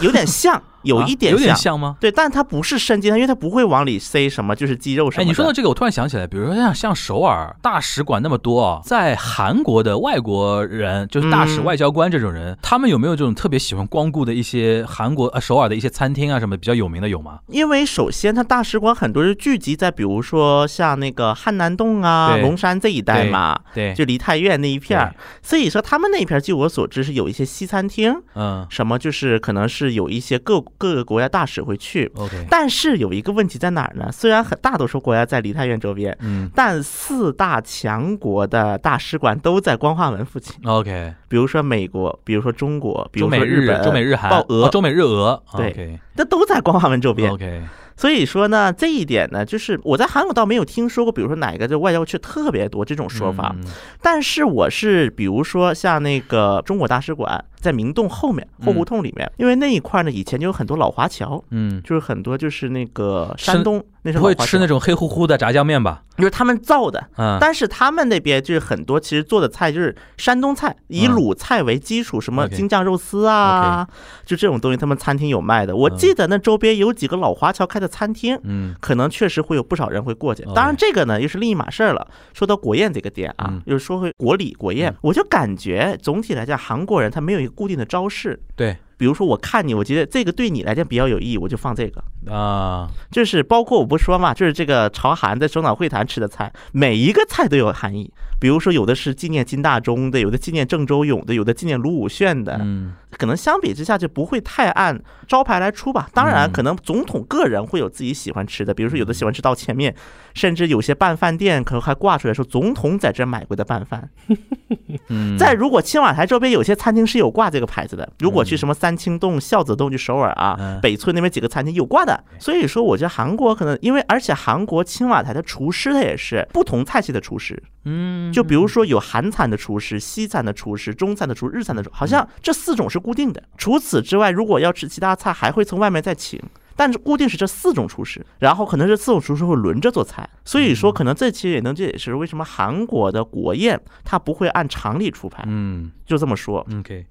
[0.00, 1.56] 有点像， 有一点啊有点像。
[1.56, 1.96] 像吗？
[2.00, 17.40] 对，但它不是生鸡，因为它不会往里塞什么，就是鸡肉什么哎，你说到这个，我突然想起来，比如说像像首尔大使馆那么多啊，在韩国的外国人，就是大使、嗯外交官这种人，他们有没有这种特别喜欢光顾的一些韩国呃首尔的一些餐厅啊什么比较有名的有吗？
[17.48, 25.14] 因为首先，它大使馆很多是聚集在，比如说像那个汉南洞啊、龙山这一带嘛，对，就梨泰院那一片儿。
[25.42, 32.10] 所以说，他们那一片儿，据我所知是有一些西餐厅，嗯什么就是可能是有一些各各个国家大使会去。
[32.16, 34.10] ，OK，但是有一个问题在哪儿呢？
[34.12, 47.32] 虽然很大多数国家在梨泰院周边，嗯但四大强国的大使馆都在光化门附近，，OK，比如说美国，比如说中国，比如中美日本、中美日韩、报俄哦中美日俄对这都在光化门周边。
[47.32, 47.62] OK，
[47.98, 53.68] 所以说呢，这一点呢，就是我在韩国倒没有听说过，比如说哪个就外交去特别多这种说法，嗯。
[54.00, 66.02] 但是我是比如说像那个中国大使馆在明洞后面后胡同里面，因为那一块呢以前就有很多老华侨，嗯，就是很多就是那个山东那是不会吃那种，黑乎乎的炸酱面吧？
[66.16, 67.08] 就是他们造的。
[67.16, 71.18] 嗯，但是他们那边就是很多，其实做的菜就是山东菜，以嗯。
[71.18, 73.86] 鲁菜为基础，什么京酱肉丝啊，
[74.24, 75.74] 就这种东西，他们餐厅有卖的。
[75.74, 78.74] 我记得那周边有几个老华侨开的餐厅，嗯。
[78.80, 80.44] 可能确实会有不少人会过去。
[80.54, 82.06] 当然，这个呢又是另一码事儿了。
[82.32, 88.38] 说到国宴这个店啊嗯，又说回国礼国宴嗯，我就感觉总体来讲，韩国人他没有一个固定的招式。
[88.54, 92.02] 对比如说，我看你，我觉得这个对你来讲比较有意义，我就放这个。
[92.30, 98.12] 啊，就是包括我不说嘛，就是这个朝韩在首脑会谈吃的菜，每一个菜都有含义。
[98.40, 102.56] 比如说，有的是纪念金大中的，有的纪念郑周永的，有的纪念卢武铉的。
[102.60, 106.08] 嗯可能相比之下就不会太按招牌来出吧。
[106.12, 109.92] 当然，嗯可能总统个人会有自己喜欢吃的，比如说有的喜欢吃刀切面，
[110.34, 114.08] 甚至有些拌饭店可能还挂出来说总统在这买过的拌饭。
[115.08, 122.17] 嗯，在如果青瓦台周边有些餐厅是有挂这个牌子的，如果去什么三清洞、孝子洞去首尔啊嗯，北村那边几个餐厅有挂的。
[122.38, 133.42] 所以说，我觉得韩国可能因为而且韩国青瓦台的厨师他也是不同菜系的厨师，嗯，就比如说有韩餐的厨师、西餐的厨师、中餐的厨、日餐的厨，好像这四种是固定的。
[133.56, 136.40] 除此之外，如果要吃其他菜，还会从外面再请。
[136.76, 146.64] 但是固定是这四种厨师，然后可能这四种厨师会轮着做菜，所以说可能这其实也能解释为什么韩国的国宴它不会按常理出牌，嗯就这么说。
[146.78, 147.04] OK。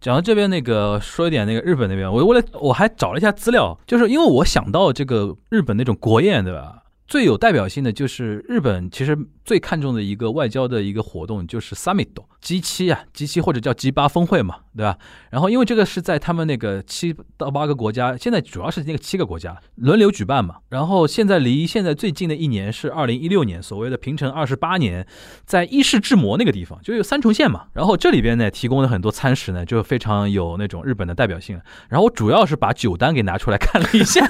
[0.00, 6.82] 讲到这边那个，说一点那个日本那边，我为了我还找了一下资料，就是因为我想到这个日本那种国宴，对吧？
[7.06, 9.18] 最有代表性的就是日本其实
[9.50, 12.06] 最看重的一个外交的一个活动就是 summit
[12.40, 14.96] G 七啊，G 七或者叫 G 八峰会嘛，对吧？
[15.30, 20.58] 然后因为这个是在他们那个七到八个国家，现在主要是那个七个国家轮流举办嘛。
[20.68, 25.04] 然后现在离现在最近的一年是二零一六年，所谓的平成二十八年，
[25.44, 27.64] 在伊势志摩那个地方，就有三重县嘛。
[27.74, 31.60] 然后这里边呢提供的很多餐食呢，就非常有那种日本的代表性。
[31.88, 34.24] 然后我主要是把酒单给拿出来看了一下，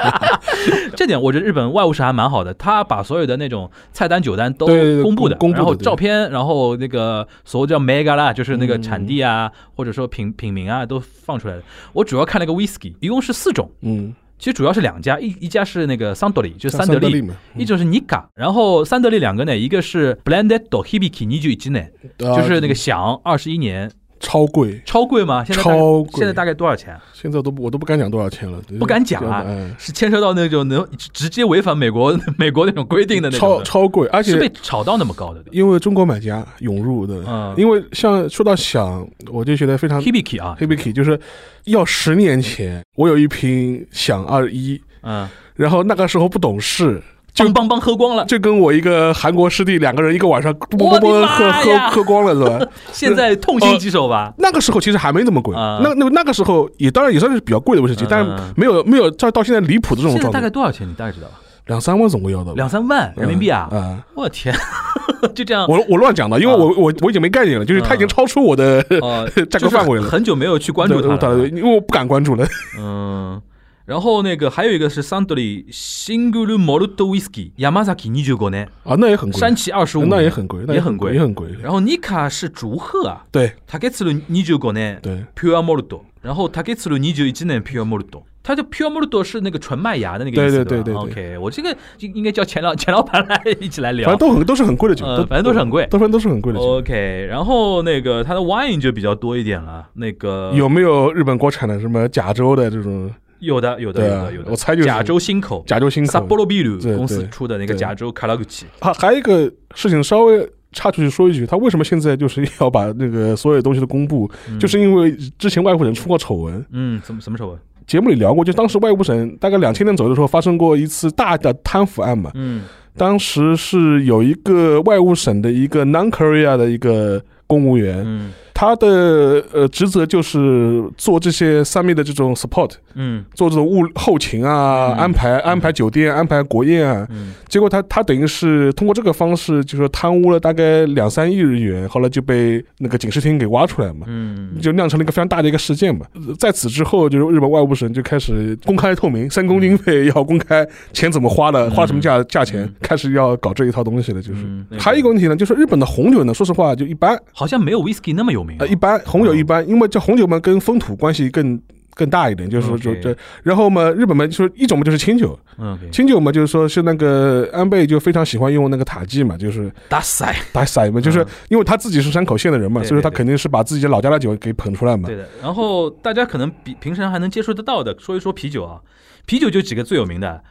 [0.94, 4.66] 这点我觉得日本外务省还蛮好的，他把所有的那种菜单酒单都
[5.02, 11.62] 公布的，公公布的然后照片，然后那个所谓叫 mega 啦，就是那个产地啊，或者说品品名啊，都放出来了。
[11.92, 17.22] 我主要看了个 whisky，一共是四种，嗯，其实主要是两家，一一家是那个桑德利，就是三得利。
[17.22, 21.82] 嘛，一种是尼卡，然后三得利两个呢，一个是 Blended Do Hibiki 二十一呢，
[22.18, 23.90] 就就是那个响二十一年，
[24.24, 25.44] 超贵，超贵吗？
[25.44, 26.98] 现在超贵现在大概多少钱？
[27.12, 35.44] 现在都我都不敢讲多少钱了， 不敢讲啊嗯，是牵涉到那种能直接违反美国 美国那种规定的那种超的超贵，而且是被炒到那么高的。
[35.52, 41.18] 因为中国买家涌入的，嗯因为像说到想，我就觉得非常 Hibiki 啊，Hibiki，就是
[41.64, 47.02] 要十年前我有一瓶想二一，嗯，然后那个时候不懂事。
[47.34, 52.66] 就邦邦邦喝光了，就跟我一个韩国师弟两个人一个晚上啵啵啵妈喝喝喝光了是吧？
[52.92, 54.32] 现在痛心疾首吧？
[54.38, 60.88] 那个时候其实还没那么贵，啊那那那个时候也当然也算是比较贵的威士忌，嗯但是没有没有到到现在离谱的这种状态，大概多少钱？
[60.88, 61.34] 你大概知道吧？
[61.66, 63.68] 两三万总归要的吧，两三万人民币啊！
[63.72, 63.98] 嗯！
[64.14, 64.54] 我天，
[65.34, 65.66] 就这样。
[65.66, 71.48] 我我乱讲的，因为我我我已经没概念了，就是它已经超出我的呃， 价格范围了很久没有去关注它了。
[71.48, 72.46] 因为我不敢关注了。
[72.78, 73.40] 嗯，
[73.84, 81.48] 然后那个还有一个是 Suntory Single Malt Whisky Yamazaki 二十五年，啊，那也很贵，山崎二十五，那也很贵，那也很贵也很贵。
[81.62, 88.22] 然后 Nika 是竹鹤啊，对竹鶴二十五年对 Pure Malt，然后竹鶴二十一年 Pure Malt。
[88.46, 94.28] 它的 pure malt 是那个纯麦芽的那个意思，对对吧对对 OK，我这个就应该叫钱老钱老板来一起来聊反正。
[94.28, 96.64] 都很都是很贵的酒，呃反正都是很贵都反正都是很贵的酒。
[96.76, 106.12] OK，然后那个它的 wine 就比较多一点了，那个有没有日本国产的什么甲州的这种有的有的有的有的，我猜就是甲州新口，甲州新口？
[106.12, 114.30] 萨波罗比鲁对公司出的那个对甲州卡拉古奇，还还有一个事情稍微插出去说一句，他为什么现在就是要把那个所有东西都公布？
[114.58, 117.58] 就是因为之前外务省出过丑闻，嗯，什么什么丑闻？
[117.86, 122.30] 节目里聊过，就当时外务省大概两千年左右的时候发生过一次大的贪腐案嘛。
[122.34, 122.62] 嗯
[122.96, 133.24] 当时是有一个外务省的一个 non Korea 的一个公务员，嗯他的呃职责就是做这些上面的这种 support，嗯。
[133.34, 134.96] 做这种物后勤啊，嗯。
[134.96, 137.06] 安排安排酒店、安排国宴啊。
[137.10, 137.34] 嗯。
[137.48, 144.06] 结果他他等于是通过这个方式，就是说贪污了大概两三亿日元，后来就被那个警视厅给挖出来嘛。
[144.06, 146.06] 嗯，就酿成了一个非常大的一个事件嘛。
[146.14, 151.70] 呃在此之后，就是日本外务省就开始公开透明，三公经费要公开，钱怎么花的，嗯。
[151.72, 154.22] 花什么价价钱嗯，开始要搞这一套东西了。
[154.22, 154.42] 就是。
[154.44, 154.64] 嗯。
[154.78, 161.60] 还有一个问题呢，就是日本的红酒呢，说实话就一般，好像没有 whisky 那么有名呃，一般红酒一般，因为这红酒嘛跟风土关系更。
[161.96, 175.14] 更大一点，就是说，就这，然后嘛，日本嘛，就是一种嘛就是清酒，嗯清酒嘛就是说是那个安倍就非常喜欢用那个塔基嘛，就是大赛，打塞嘛，就是嗯因为他自己是山口县的人嘛，所以说他肯定是把自己老家的酒给捧出来嘛对。
[175.14, 175.24] 的。
[175.40, 178.80] 然后大家可能比平常还能接触得到的，说一说啤酒啊，
[179.24, 180.42] 啤酒就几个最有名的。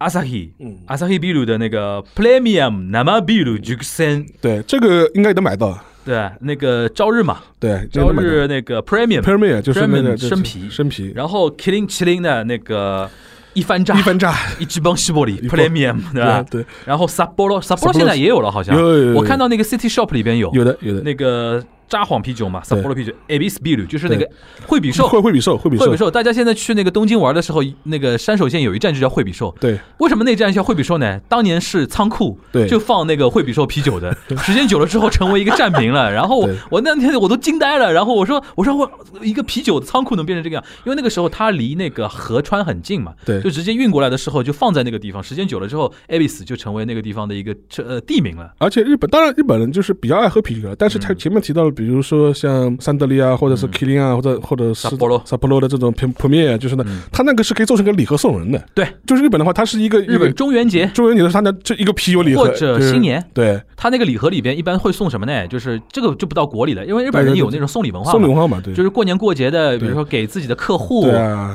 [0.00, 5.78] Asahi，嗯，Asahi 秘鲁的那个 Premium 生秘鲁熟成，对，这个应该能买到。
[6.04, 13.08] 对，那个朝日嘛，对，这朝日那个 Premium，Premium 就是那个生啤生啤，然后 Killing 麒麟的那个
[13.52, 16.44] 一番炸，一番炸，一只帮西伯里 Premium，对吧？
[16.50, 18.74] 对，然后 Sapporo Sapporo Sapporo 现在也有了，好像。
[19.14, 20.50] 我看到那个 City Shop 里边有。
[20.52, 21.02] 有的有的。
[21.02, 24.26] 那个札幌啤酒嘛对，Sapporo 啤酒 Abyss 啤酒就是那个
[24.66, 25.08] 惠比寿。
[25.08, 29.52] 惠惠比寿，惠比寿惠比，寿，大家现在去那个东京玩的时候，那个山手线有一站就叫惠比寿。
[29.60, 31.18] 对为什么那站叫惠比寿呢？
[31.28, 36.12] 当年是仓库，对就放那个惠比寿啤酒的，时间久了之后成为一个站名了。
[36.12, 38.88] 然后我我那天我都惊呆了，然后我说我说我
[39.20, 40.64] 一个啤酒的仓库能变成这个样？
[40.84, 48.52] 因为那个时候它离那个河川很近嘛，对就直接运过来的时候就放在那个地方，时间久了之后，Abyss 就成为那个地方的一个呃地名了。
[48.58, 53.70] 而且日本当然日本人就是比较爱喝啤酒的，但是他嗯前面提到了，比如说像三德利啊，或者是嗯。
[53.80, 58.62] Killing 啊，或者或者是 Sapporo 萨波罗的这种 P Premier，就是呢嗯，他那个是可以做成个礼盒送人的。
[58.74, 60.86] 对，就是日本的话，它是一个日本中元节。
[60.92, 63.58] 中元节的，它那这一个啤酒礼盒，或者新年，对。
[63.76, 65.48] 它那个礼盒里边一般会送什么呢？
[65.48, 71.06] 就是这个就不到国里了，因为日本人有那种送礼文化，送礼文化嘛，对，就是过年过节的，比如说给自己的客户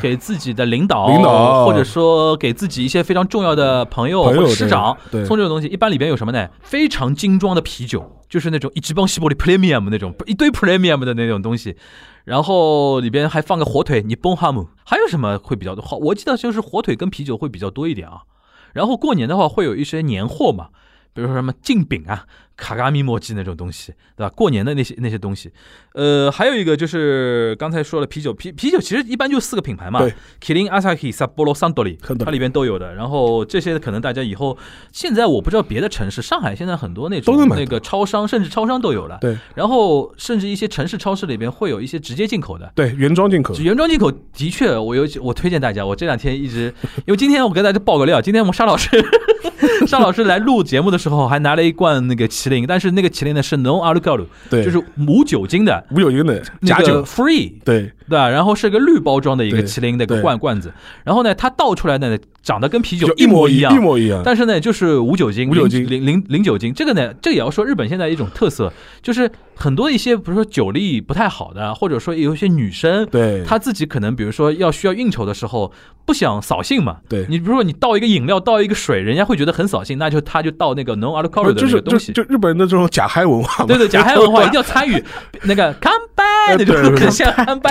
[0.02, 1.66] 给自己的领导，领导。
[1.66, 4.96] 或者说给自己一些非常重要的朋友或者师长
[5.28, 6.48] 送这种东西，一般里边有什么呢？
[6.62, 11.78] 非常精装的啤酒，就是那种一直帮西伯利 Premium 那种一堆 Premium 的那种东西。
[12.26, 15.98] 然后里边还放个火腿，你崩哈姆还有什么会比较多？
[16.00, 18.24] 我记得就是火腿跟啤酒会比较多一点啊。
[18.74, 20.68] 然后过年的话会有一些年货嘛，
[21.14, 22.26] 比如说什么镜饼啊、
[22.58, 24.30] 卡嘎米莫基那种东西，对吧？
[24.36, 25.52] 过年的那些那些东西，
[25.94, 32.94] 呃，还有一个就是刚才说了啤酒，啤啤酒其实一般就四个品牌嘛对，Kirin、Asahi、Sapporo、Suntory，Suntory 它里边都有的。
[32.96, 34.58] 然后这些可能大家以后
[34.92, 39.18] 现在我不知道别的城市，上海现在很多那种那个超商，甚至超商都有了。
[39.20, 42.72] 对然后甚至一些城市超市里边会有一些直接进口的。
[42.74, 45.86] 对，原装进口，原装进口的确，我有我推荐大家。
[45.86, 46.74] 我这两天一直，
[47.06, 48.90] 因为今天我给大家爆个料，今天我们沙老师
[49.88, 55.84] 沙老师来录节目的时候，还拿了一罐那个麒麟，但是那个麒麟呢是 non alcohol，对，就是无酒精的。
[55.90, 57.54] 无酒精的那个假酒，free。
[57.64, 58.30] 对对吧？
[58.30, 63.80] 然后是个绿包装的一个麒麟的一个罐罐子，然后呢，它倒出来的呢，长得跟啤酒一模一样一一。
[63.80, 64.22] 模一样。
[64.24, 75.72] 但是呢，就是无酒精，无酒精零零零酒精，这个呢，这个也要说日本现在一种特色，就是很多一些，比如说酒力不太好的，或者说有一些女生，对，她自己可能比如说要需要应酬的时候，
[76.06, 76.98] 不想扫兴嘛。
[77.10, 82.14] 对你比如说你倒一个饮料，倒一个水，人家会觉得很扫兴，那就他就倒那个 non alcohol 的就是就那个东西。
[82.14, 85.04] 就日本人的这种假嗨文化，对对，假嗨文化 一定要参与，
[85.44, 87.28] 那个干杯那种对对对很像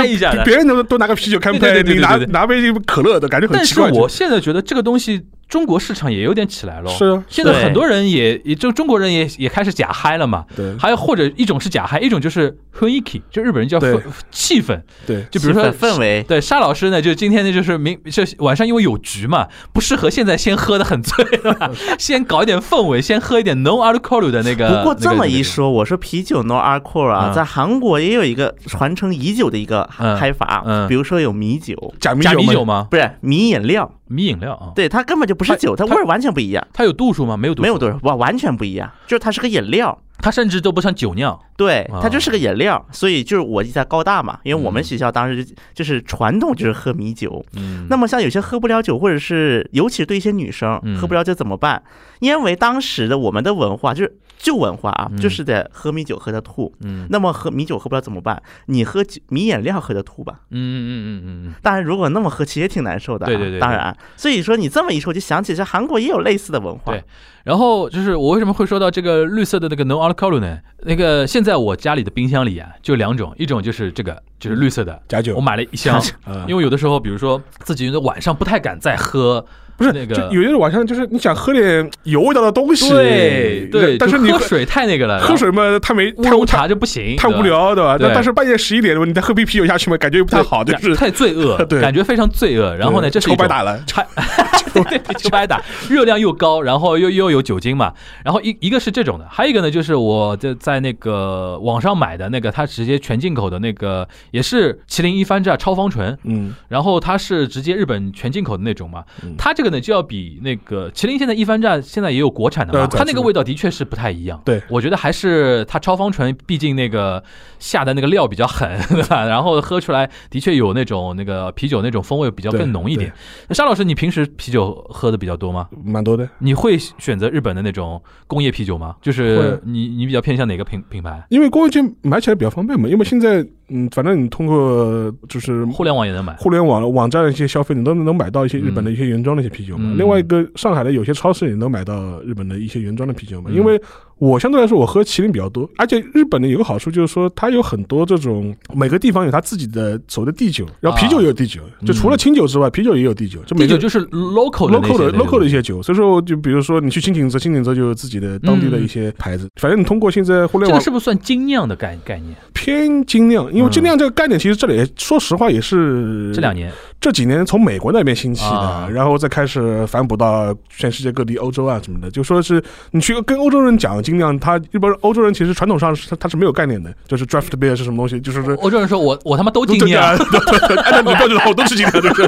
[0.08, 0.44] 一下的。
[0.44, 3.90] 别人都都拿个啤酒开对对杯，你拿对对对对拿杯可乐的感觉很但是奇怪。
[3.90, 6.90] 我现在觉得这个东西中国市场也有点起来了。
[6.90, 10.44] 是啊，现在很多人也也就中国人也也开始假嗨了嘛。
[10.57, 10.76] 对。
[10.78, 14.00] 还有或者一种是假嗨，一种就是雰囲気，就日本人叫氛
[14.31, 14.81] 气氛。
[15.06, 15.25] 对。
[15.31, 24.79] 就比如说氛氛围，对沙老师呢，就今天呢就是明就晚上因为有局嘛，不适合现在先喝的很醉了， 先搞一点氛围，先喝一点 non alcohol 的那个。
[24.79, 27.35] 不过这么一那个，说，我说啤酒 no alcohol 啊，嗯。
[27.35, 30.14] 在韩国也有一个传承已久的一个嗯。
[30.16, 32.87] 嗨法嗯，比如说有米酒，假假米酒嘛米酒吗？
[32.90, 37.36] 不是米饮料，米饮料啊，对，它根本就不是酒，它味儿完全不一样，它有度数吗？
[37.36, 39.98] 没有度数，没有度数，完完全不一样，就是它是个饮料。
[40.20, 41.38] 它甚至都不像酒酿。
[41.56, 44.84] 对啊，它就是个饮料，所以就是我在高大嘛，因为我们嗯。
[44.84, 50.96] 学校当时就就是传统就是喝米酒，嗯，那么像有些喝不了酒，或者是尤其是对一些女生嗯。
[50.96, 51.82] 喝不了酒怎么办？
[52.20, 56.72] 因为当时的我们的文化就是旧文化啊嗯，就是得喝米酒喝的吐。
[56.80, 58.42] 嗯那么喝米酒喝不了怎么办？
[58.66, 60.40] 你喝酒米饮料喝的吐吧。
[60.50, 63.28] 嗯嗯嗯嗯嗯当然，如果那么喝，其实也挺难受的啊。
[63.28, 66.92] 对对对对当然，所以说你这么一说，我就想起这韩国也有类似的文化。
[66.92, 67.02] 对
[67.44, 70.58] 然后就是我为什么会说到这个绿色的那个 non alcohol 呢？
[70.85, 79.44] 那个现在我家里的冰箱里啊，就两种，一种就是这个就是绿色的，假酒我买了一箱，啊，因为有的时候比如说自己晚上不太敢再喝，
[79.77, 87.98] 不是那个就有些人晚上就是你想喝点有味道的东西，对对，但是你喝水太那个了，喝水嘛，太没太无茶就不行，太无聊，对吧？
[87.98, 92.75] 对但但是半夜十一点钟你再喝瓶啤酒下去嘛，感觉又不太好，就是太罪恶， 对感觉非常罪恶。
[92.77, 94.06] 然后呢，这是抽白打了， 还
[94.75, 97.92] 对就白打，热量又高，然后又又有酒精嘛。
[98.25, 109.35] 然后一一个是这种的，还有一个呢，就是我在在那个网上买的那个，它直接全进口的那个，也是麒麟一番榨超芳醇，嗯，然后它是直接日本全进口的那种嘛嗯。
[109.38, 114.40] 它这个呢就要比那个麒麟现在一番榨现在也有国产的它那个味道的确是不太一样。
[114.44, 117.25] 对我觉得还是它超芳醇，毕竟那个
[117.58, 119.25] 下的那个料比较狠， 对吧？
[119.27, 123.10] 然后喝出来的确有那种那个啤酒那种风味比较更浓一点。
[123.48, 125.69] 那沙老师，你平时啤酒喝的比较多吗？
[125.83, 126.29] 蛮多的。
[126.38, 128.94] 你会选择日本的那种工业啤酒吗？
[129.00, 131.25] 就是你你比较偏向哪个品品牌？
[131.31, 136.35] 因为工业酒买起来比较方便嘛，因为现在嗯，反正你通过就是互联网也能买。
[136.37, 139.85] 互联网网站的一些消费，你都能买到一些日本的一些原装的一些啤酒嘛。
[139.87, 143.50] 嗯另外一个，上海的有些超市也能买到日本的一些原装的啤酒嘛。
[143.50, 143.81] 嗯因为
[144.19, 162.35] 我相对来说我喝麒麟比较多，而且日本的有个好处就是说，它有很多这种每个地方有它自己的所谓的地酒，然后啤酒也有地酒，就除了清酒之外，啤酒也有地酒，就每个嗯第九就是 local 的 local 的 local 的一些酒，所以说就比如说你去清景泽，清景泽就有自己的当地的一些牌子，反正你通过现在互联网这个是不是算精酿的概概念？
[162.52, 166.73] 偏精酿，因为嗯精酿这个概念其实这里也说实话也是这两年
[167.05, 172.11] 这几年从美国那边兴起的，啊然后再开始反哺到全世界各地、欧洲啊什么的。
[172.11, 178.55] 就说是你去跟欧洲人讲精酿，他一般欧洲人其实传统上是他他是没有概念的，就是 draft beer 是什么东西，就是说。
[178.55, 182.27] 欧洲人说 我我他妈都精酿，按照 你标准，我都是精酿，对不对？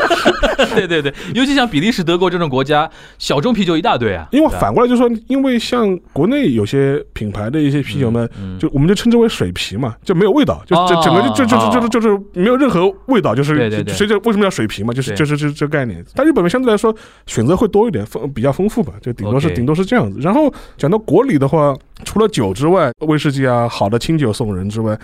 [0.77, 2.87] 对对对，尤其像比利时、德国这种国家，
[3.19, 4.29] 小众啤酒一大堆啊。
[4.31, 16.05] 因为反过来就说，因为像国内有些品牌的一些啤酒呢，嗯，就我们就称之为水啤嘛，就没有味道，就整个就就就就是没有任何味道，就是对对对所以这为什么叫水啤嘛，就是就是这这个概念。
[16.15, 16.95] 但日本相对来说
[17.27, 20.19] 选择会多一点，丰比较丰富吧，就顶多是顶多是这样子。
[20.21, 24.99] 然后讲到国礼的话，除了酒之外，威士忌啊，好的清酒送人之外。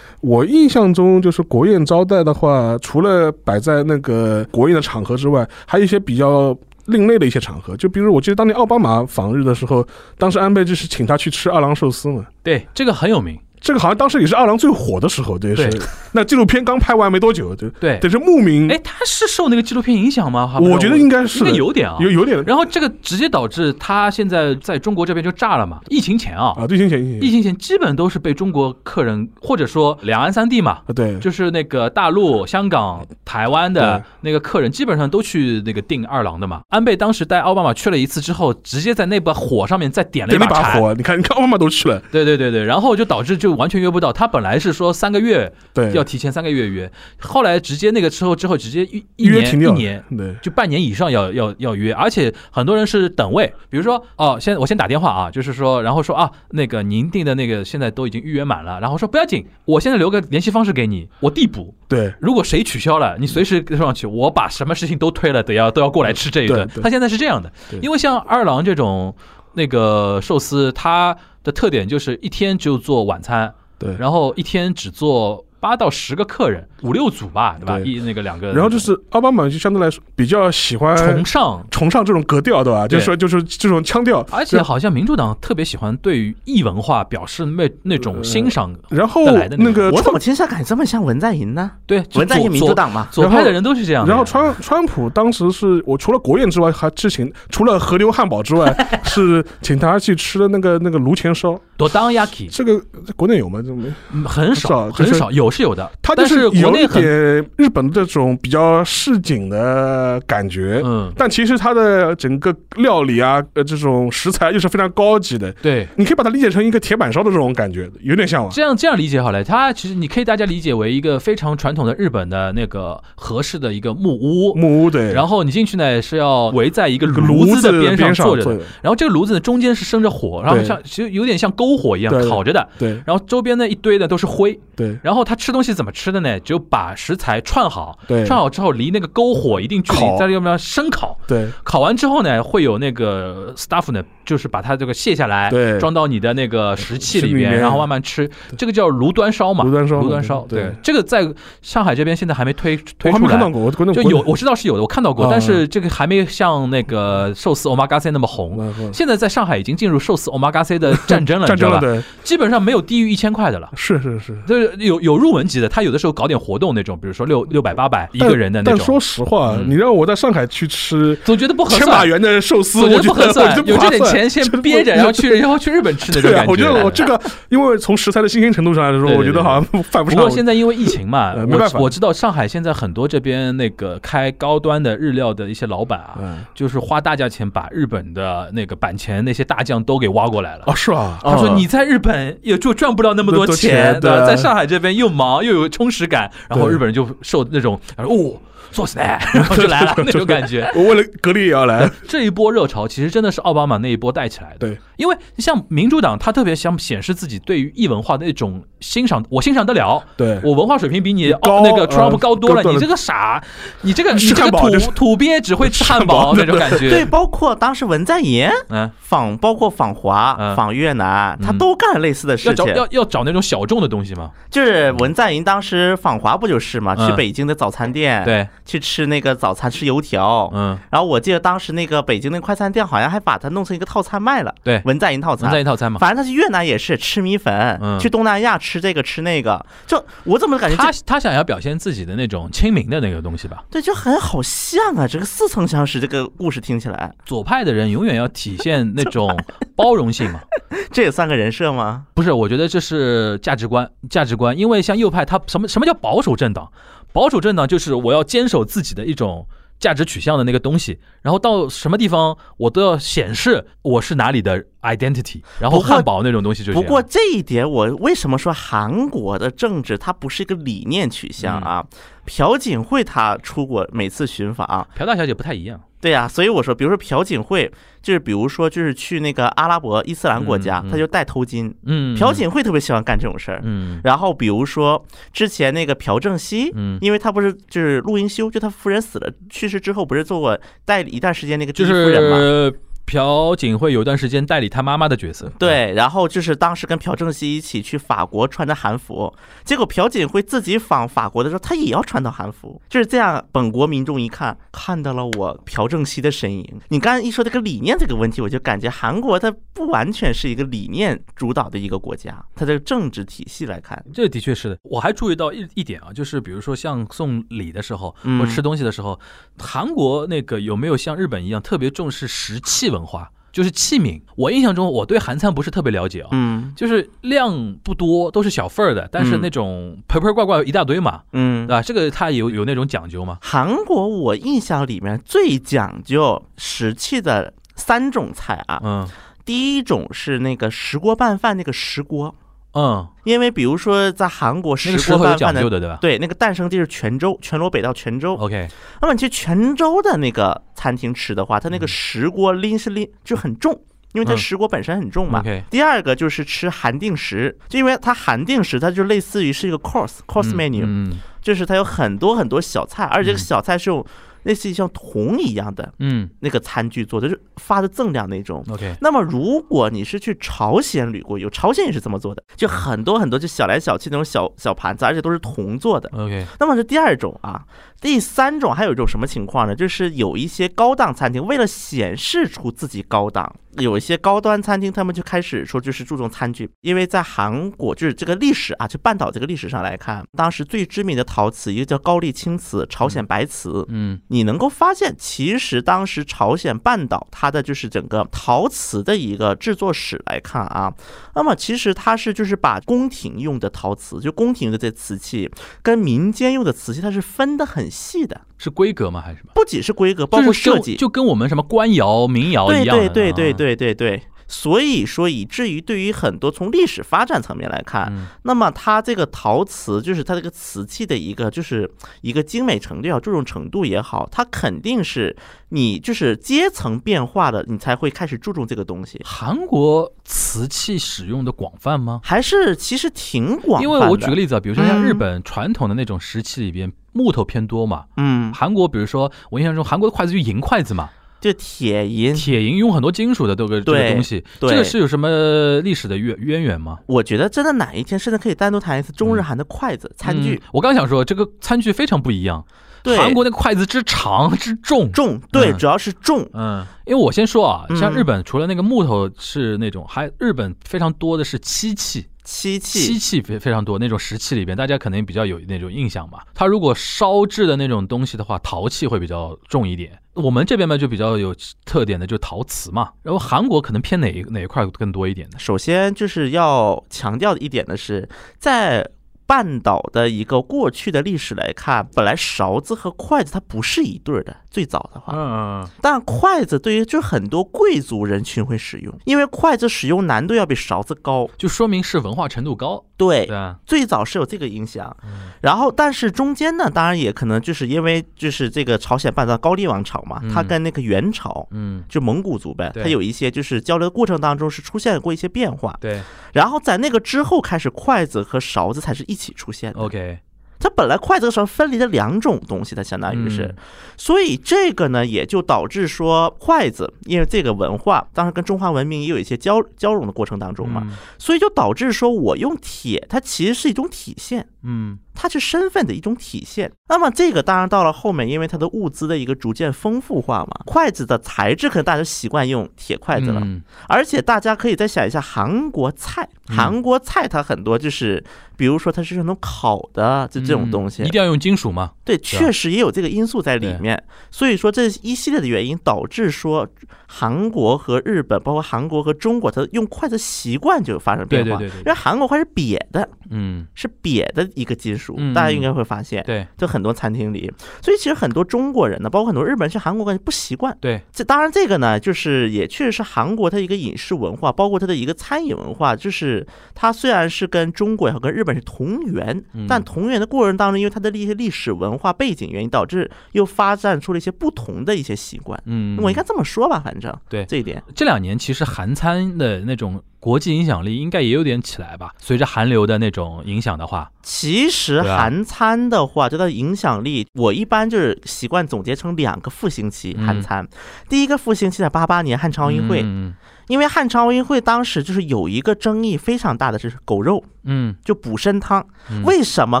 [0.20, 7.76] 我印象中，就是国宴招待的话，除了摆在那个国宴的场合之外，还有一些比较另类的一些场合。
[7.76, 9.86] 就比如，我记得当年奥巴马访日的时候，
[10.18, 12.26] 当时安倍就是请他去吃二郎寿司嘛。
[12.42, 13.38] 对，这个很有名。
[13.60, 15.70] 这个好像当时也是二郎最火的时候，对，对。
[15.70, 15.80] 是
[16.12, 20.58] 那纪录片刚拍完没多久，对，对，对，是慕名，哎，他是受那个纪录片影响吗？
[20.60, 21.40] 我觉得应该是。
[21.40, 21.96] 应该有点啊。
[22.00, 22.42] 有有点。
[22.44, 25.80] 然后这个直接导致他现在在中国这边就炸了嘛。
[25.88, 27.54] 疫情前啊，啊，对，行行行疫情前。
[27.58, 36.60] 基本都是被中国客人或者说两岸三地嘛，啊，对，就是那个大陆、香港、台湾的那个客人，基本上都去那个订二郎的嘛。
[36.68, 44.12] 安倍当时带奥巴马去了一次之后，直接在那把火上面再点了一点了把柴，一把火，你看，你看奥巴马都去了，对对对对，然后就导致就就完全约不到。
[44.12, 46.90] 他本来是说三个月对，要提前三个月约，
[47.20, 50.04] 后来直接那个之后之后直接一一年一年。
[50.16, 66.68] 对，就半年以上要要要约，而且很多人是等位，比如说哦，先我先打电话啊，就是说，然后说啊，那个您订的那个现在都已经预约满了，然后说不要紧，我现在留个联系方式给你，我递补，对，如果谁取消了，你随时上去，我把什么事情都推了，得要都要过来吃这一顿。
[66.82, 69.14] 他现在是这样的对，因为像二郎这种
[69.54, 71.16] 那个寿司，它
[71.48, 77.78] 的特点就是一天就做晚餐，对，然后一天只做八到十个客人，五六组吧，对吧？
[77.78, 81.66] 对一那个两个，然后就是奥巴马就相对来说比较喜欢崇尚。
[81.70, 82.86] 崇尚这种格调，对吧？
[82.86, 91.70] 对就是说就是这种腔调，而且好像民主党特别喜欢对于异文化表示那那种欣赏，然后那那个我怎么听起来感觉这么像文在寅呢？
[91.86, 94.06] 对，文在寅民主党嘛，左左派的人都是这样。
[94.06, 98.72] 然后川川普当时是我除了国宴之外，还之前除了和牛汉堡之外，
[99.04, 102.80] 是请他去吃的那个那个炉前烧，多当 yaki 这个
[103.16, 103.60] 国内有吗？
[103.64, 110.80] 这没，嗯很少少很少，有是有的，它就是国有一内很点日本的这种比较市井的感觉。
[110.84, 115.86] 嗯，但其实它的整个料理啊，呃，这种食材又是非常高级的，对。
[115.96, 118.50] 你可以把它理解成一个铁板烧的这种感觉，有点像啊。
[118.52, 128.50] 这样这样理解好了，它其实你可以大家理解为一个非常传统的日本的那个合适的一个木屋，木屋对，然后你进去呢是要围在一个炉子子的边上上坐着
[128.82, 132.90] 然后这个炉子呢中间是生着火，然后像其实有点像篝火一样烤着的，对。
[133.04, 134.96] 然后周边呢一堆的都是灰，对。
[135.02, 136.38] 然后他吃东西怎么吃的呢？
[136.40, 141.16] 就把食材串好，对串好之后离那个篝火一定距离烤，在那个地方生烤。
[141.26, 148.28] 对烤完之后呢，会有那个 staff 呢，就是把它这个卸下来，对装到你的那个食器里面，然后慢慢吃。
[148.56, 150.44] 这个叫炉端烧嘛，炉端烧炉端烧。
[150.48, 151.26] 对对，这个在
[151.62, 153.24] 上海这边现在还没推推出来。
[153.24, 158.58] 我看到过，就有我知道是有的，我看到过，啊但是这个还没像那个寿司 omakase 那么红。
[158.92, 162.02] 现在在上海已经进入寿司 omakase 的战争了， 战争了，你知道吧？
[162.02, 163.68] 对，基本上没有低于一千块的了。
[163.76, 164.38] 是是是。
[164.46, 168.78] 就是有有入门级的，他有的时候搞点活动那种，比如说六六百八百一个人的那种。
[168.78, 169.66] 但说，实话，嗯。
[169.68, 180.16] 你让我在上海去吃总觉得不合千把，元的寿司，我觉我得不合算，有这点钱先憋着， 然后去然后去日本吃那种对啊感，我觉得我这个，因为从食材的新鲜程度上来说，我觉得好像犯不上。
[180.16, 181.78] 不过现在因为疫情嘛，呃没办法。
[181.78, 190.64] 我我知道上海现在很多这边那个开高端的日料的一些老板啊，嗯，就是花大价钱把日本的那个板前那些大将都给挖过来了。
[190.66, 191.18] 哦，是啊？
[191.22, 191.54] 他说：“哦。
[191.56, 193.98] 你在日本也就赚不了那么多钱？
[194.00, 198.40] 对在上海这边又忙又有充实感，然后日本人就受那种，哦，
[198.70, 199.04] 做死呢，
[199.34, 200.70] 然后就来了 那种感觉。
[200.74, 201.90] 我为了格力也要来。
[202.06, 204.58] 这一波热潮其实真的是奥巴马那一波带起来的。
[204.58, 213.42] 对，因为像民主党，他特别想显示自己对于异文化的一种欣赏，我欣赏得了，对，我文化水平比你高哦那个呃 Trump 高多了，你这个傻，
[213.82, 216.88] 你这个 你这个土土鳖只会吃汉堡那种感觉。
[216.90, 222.54] 对，，包括当时文在寅嗯，访，包括访华、嗯访越南，他嗯都干类似的事情。
[222.54, 224.30] 找要要找那种小众的东西吗。
[224.50, 230.50] 就是文在寅当时访华不就是嘛，嗯去北京的早餐店，，对，去吃那个早餐，吃油条。
[230.54, 235.58] 嗯，然后我记得当时那个北京那快餐店好像还把它弄成一个套餐卖了，对文在寅套餐文在。
[235.58, 235.98] 寅套餐嘛。
[235.98, 243.64] 反正他去越南也是吃米粉，嗯去东南亚吃这个吃那个，就我怎么感觉他他想要表现自己的那种亲民的那个东西吧。
[243.70, 249.34] 对就很好像啊，这个似曾相识，这个故事听起来，左派的人永远要体现那种
[249.76, 250.40] 包容性嘛。
[250.90, 252.06] 这也算个人设吗？
[252.14, 254.58] 不是，我觉得这是价值观，价值观。
[254.58, 256.70] 因为像右派，他什么什么叫保守政党？
[257.12, 259.46] 保守政党就是我要坚守自己的一种
[259.78, 265.42] 价值取向的那个东西，然后到什么地方我都要显示我是哪里的 identity。
[265.60, 271.86] 然后汉堡那种东西就不过这一点，我为什么说韩国的政治它不是一个理念取向啊？
[271.92, 271.98] 嗯
[272.28, 275.80] 朴槿惠她出国每次巡访，朴大小姐不太一样。
[276.00, 277.70] 对呀、所以我说，比如说朴槿惠，
[278.00, 281.72] 就是比如说就是去那个阿拉伯伊斯兰国家嗯嗯，她就戴头巾。
[281.84, 283.60] 嗯，朴槿惠特别喜欢干这种事儿。
[283.64, 292.38] 嗯然后比如说之前那个朴正熙，嗯，因为他不是就是陆英修，就他夫人死了去世之后，不是做过代理一段时间那个第就一夫人嘛？
[292.38, 295.50] 是朴槿惠有段时间代理她妈妈的角色。
[295.58, 299.34] 对，然后就是当时跟朴正熙一起去法国穿着韩服，
[299.64, 303.42] 结果朴槿惠自己访法国的时候，她也要穿到韩服，就是这样。
[303.50, 306.80] 本国民众一看，看到了我朴正熙的身影。
[306.88, 319.18] 你刚才一说这个理念这个问题，我就感觉韩国它不完全是一个理念主导的一个国家，它的政治体系来看，这的确是的，我还注意到一一点啊，就是比如说像送礼的时候，嗯或吃东西的时候，
[319.58, 324.20] 韩国那个有没有像日本一样特别重视食器文化，就是器皿？
[324.36, 331.74] 我印象中，我对韩餐不是特别了解啊，嗯就是量不多，都是小份儿的，但是嗯那种盆盆罐罐一大堆嘛，嗯对。
[331.74, 331.82] 吧？
[331.82, 333.38] 这个它有有那种讲究吗？
[333.40, 339.08] 韩国我印象里面最讲究食器的三种菜啊，嗯，
[339.44, 342.34] 第一种是那个石锅拌饭那个石锅，
[342.78, 345.68] 嗯，因为比如说在韩国石锅拌饭的。
[345.68, 348.34] 对吧对，那个诞生地是泉州，全罗北到泉州。
[348.36, 348.68] ？OK，
[349.02, 353.72] 那么你去泉州的那个餐厅吃的话，它那个石锅拎是拎就很重，
[354.12, 355.40] 因为它嗯石锅本身很重嘛。
[355.40, 364.04] OK 第二个就是吃韩定食，就因为它韩定食，它就类似于是一个 course course 嗯 menu，、嗯就是它有很多很多小菜，而且这个嗯小菜是用
[364.44, 368.64] 类似于像铜一样的嗯那个餐具做的，就是发的锃亮那种。
[368.70, 376.08] ，OK，那么，如果你是去朝鲜旅过游，朝鲜也是这么做的，就很多很多就小来小去那种小小盘子，而且都是铜做的。
[376.12, 377.64] OK，那么是第二种啊，
[378.00, 379.74] 第三种还有一种什么情况呢？
[379.74, 400.94] 就是有一些高档餐厅为了显示出自己高档，有一些高端餐厅他们就开始说就是注重餐具，因为在韩国就是这个历史啊，就半岛这个历史上来看，当时最知名的陶瓷一个叫高丽青瓷、朝鲜白瓷，嗯你能够发现，其实当时朝鲜半岛它的就是整个陶瓷的一个制作史来看啊，
[401.34, 405.50] 那么其实它是就是把宫廷用的陶瓷，就宫廷用的这瓷器
[405.82, 409.20] 跟民间用的瓷器，它是分得很细的，是规格吗？
[409.20, 409.52] 还是什么？
[409.54, 413.08] 不仅是规格，包括设计，就跟我们什么官窑、民窑一样对。
[413.08, 414.22] 对对对啊，对对对。
[414.48, 421.88] 所以说，以至于对于很多从历史发展层面来看，嗯那么它这个陶瓷，就是它这个瓷器的一个，就是
[422.22, 425.36] 一个精美程度也好，注重程度也好，它肯定是
[425.68, 429.20] 你就是阶层变化的，你才会开始注重这个东西。
[429.24, 432.20] 韩国瓷器使用的广泛吗？
[432.24, 438.06] 还是其实挺广泛的，因为我举个例子啊，比如说像嗯日本传统的那种石器里边，木头偏多嘛。
[438.16, 446.98] 嗯，韩国比如说我印象中韩国的筷子就银筷子嘛，就铁银，铁银用很多金属的这个这个东西，对这个是有什么历史的渊渊源吗？
[447.06, 452.64] 我觉得真的哪一天甚至可以单独谈一次中日韩的筷子、餐具嗯，我刚想说这个餐具非常不一样，
[453.02, 455.10] 对，韩国那个筷子之长之重。
[455.12, 466.46] 重，对，嗯主要是重，嗯，因为我先说啊，像嗯日本除了那个木头是那种，还日本非常多的是漆器，漆器漆器，非非常多，那种石器里边，大家可能比较有那种印象吧。
[466.54, 470.18] 它如果烧制的那种东西的话，陶器会比较重一点。
[470.32, 475.58] 我们这边嘛就比较有特点的就陶瓷嘛，然后韩国可能偏哪一哪一块更多一点呢？
[475.58, 478.26] 首先就是要强调的一点呢是，
[478.58, 479.06] 在
[479.48, 493.56] 半岛的一个过去的历史来看，本来勺子和筷子它不是一对儿的，最早的话，嗯，但筷子对于就很多贵族人群会使用，因为筷子使用难度要比勺子高，就说明是文化程度高，对对。
[493.56, 493.78] 吧？
[493.86, 495.16] 最早是有这个影响，
[495.62, 503.02] 然后但是中间呢，当然也可能就是因为就是这个朝鲜半岛高丽王朝嘛，它嗯跟那个元朝嗯，就蒙古族呗，对。
[503.04, 506.20] 它有一些就是交流的过程当中是出现过一些变化，对。
[506.52, 510.00] 然后在那个之后开始，筷子和勺子才是一起出现的。
[510.00, 510.38] ，OK，
[510.80, 513.76] 它本来筷子和勺子分离的两种东西，它相当于是，嗯。
[514.16, 521.16] 所以这个呢也就导致说筷子，因为这个文化当时跟中华文明也有一些交交融的过程当中嘛，嗯。
[521.38, 524.68] 所以就导致说我用铁，它其实是一种体现。
[524.82, 526.90] 嗯它是身份的一种体现。
[527.08, 538.42] 那么这个当然到了后面，因为它的物资的一个逐渐丰富化嘛，筷子的材质可能大家习惯用铁筷子了，嗯而且大家可以再想一下韩国菜，嗯韩国菜它很多就是，
[538.76, 542.12] 比如说它是那种烤的，就这种东西嗯一，定要用金属吗？
[542.24, 544.22] 对，确实也有这个因素在里面。
[544.50, 546.86] 所以说这一系列的原因导致说
[547.26, 551.78] 韩国和日本，包括韩国和中国，它用筷子习惯就发生变化。
[551.78, 556.42] 对对对对对因为韩国筷是瘪的，嗯，是瘪的一个金属嗯，大家应该会发现。
[556.44, 557.70] 对就很多餐厅里，
[558.00, 560.96] 所以其实很多中国人呢，包括很多日本人去韩国，感觉不习惯。
[561.00, 575.80] 对，这当然，这个呢，就是也确实是韩国它一个饮食文化，包括它的一个餐饮文化，就是它虽然是跟中国也好，跟日本是同源，嗯但同源的过程当中，因为它的一些历史文化背景原因，导致又发展出了一些不同的一些习惯。
[575.86, 582.32] 嗯，我应该这么说吧，反正对这一点，这两年其实韩餐的那种国际影响力应该也有点起来吧？
[582.38, 590.34] 随着韩流的那种影响的话，其实韩餐的话，它的影响力，我一般就是习惯总结成两个复兴期。
[590.38, 590.86] 嗯韩餐，
[591.28, 593.54] 第一个复兴期在八八年汉城奥运会，嗯
[593.88, 599.04] 因为汉城奥运会当时就是有一个争议非常大的，就是狗肉，嗯，就补参汤。
[599.30, 600.00] 嗯为什么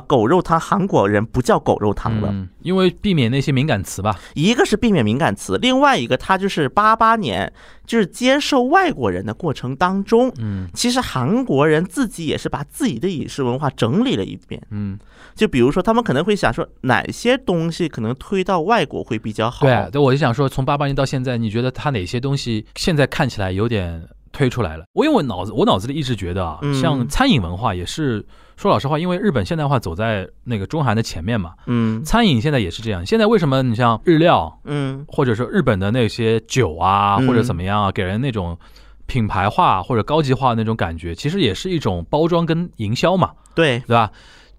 [0.00, 2.28] 狗肉汤韩国人不叫狗肉汤了？
[2.30, 4.18] 嗯，因为避免那些敏感词吧。
[4.34, 7.52] 一个是避免敏感词，另外一个它就是八八年
[7.86, 14.62] 就是接受外国人的过程当中，嗯其实韩国人自己也是把自己的饮食文化整理了一遍。
[14.70, 14.98] 嗯，
[15.34, 19.66] 就比如说，他们可能会想说哪些东西可能推到外国会比较好。
[19.66, 24.08] 对啊，对，我就想说，从八八年到现在，你觉得他哪些东西现在看起来有点
[24.38, 24.84] 推出来了？
[24.92, 28.24] 我因为我脑子我脑子里一直觉得啊，嗯像餐饮文化也是。
[28.56, 33.06] 说老实话，因为日本现代化走在那个中韩的前面嘛，嗯餐饮现在也是这样。
[33.06, 38.58] 现在为什么你像日料，嗯或者说日本的那些酒啊，嗯或者怎么样啊，给人那种
[39.06, 44.10] 品牌化或者高级化那种感觉，其实也是一种包装跟营销嘛，对，对吧？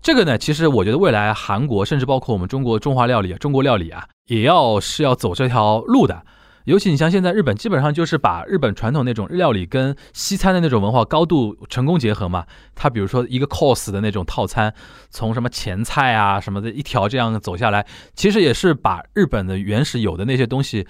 [0.02, 6.24] 这个呢，其实我觉得未来韩国甚至包括我们中国中华料理、中国料理啊，也要是要走这条路的。
[6.70, 12.46] 尤其你像现在日本，基本上就是把日本传统那种料理跟西餐的那种文化高度成功结合嘛。
[12.76, 14.74] 它比如说一个 cos 的那种套餐，
[15.10, 20.88] 从什么前菜啊什么的一条这样走下来，其实也是把日本的原始有的那些东西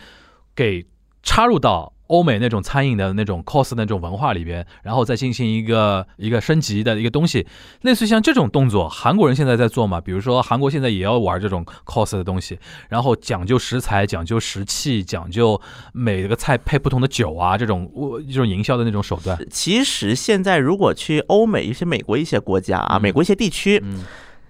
[0.54, 0.86] 给
[1.24, 1.94] 插入到。
[2.10, 7.46] 欧美那种餐饮的那种 cos 那种文化里边，然后再进行一个一个升级的一个东西，
[7.82, 10.02] 类似像这种动作，韩国人现在在做嘛？
[10.02, 12.58] 比如说韩国现在也要玩这种 cos 的东西，
[12.90, 15.62] 然后讲究食材，讲究食器，讲究
[15.94, 17.92] 每个菜配不同的酒啊，这种
[18.28, 19.38] 这种营销的那种手段。
[19.52, 24.04] 其实现在如果去欧美一些美国一些国家啊，美国一些地区，嗯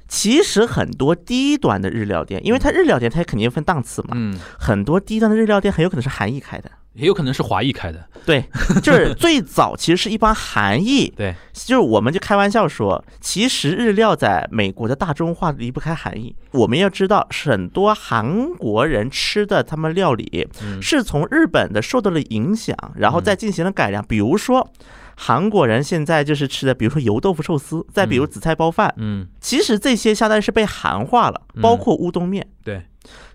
[0.08, 6.72] 其实很多低端的日料店，因为它日料店它肯定分档次嘛，嗯，很多低端的日料店很有可能是韩裔开的。
[7.00, 8.06] 也有可能是华裔开的。
[8.26, 8.44] 对，
[8.84, 16.36] 就是 最早其实是一帮韩裔， 对，就是我们就开玩笑说，其实日料在美国的大众化离不开韩裔。
[16.52, 24.04] 我们要知道，很多韩国人吃的他们料理嗯是从日本的受到了影响，然后再进行了改良。
[24.06, 24.70] 比如说，
[25.16, 32.46] 韩国人现在就是吃的，比如说油豆腐寿司，再比如紫菜包饭，嗯，其实这些相当于是被韩化了，包括乌冬面。
[32.64, 32.82] 对，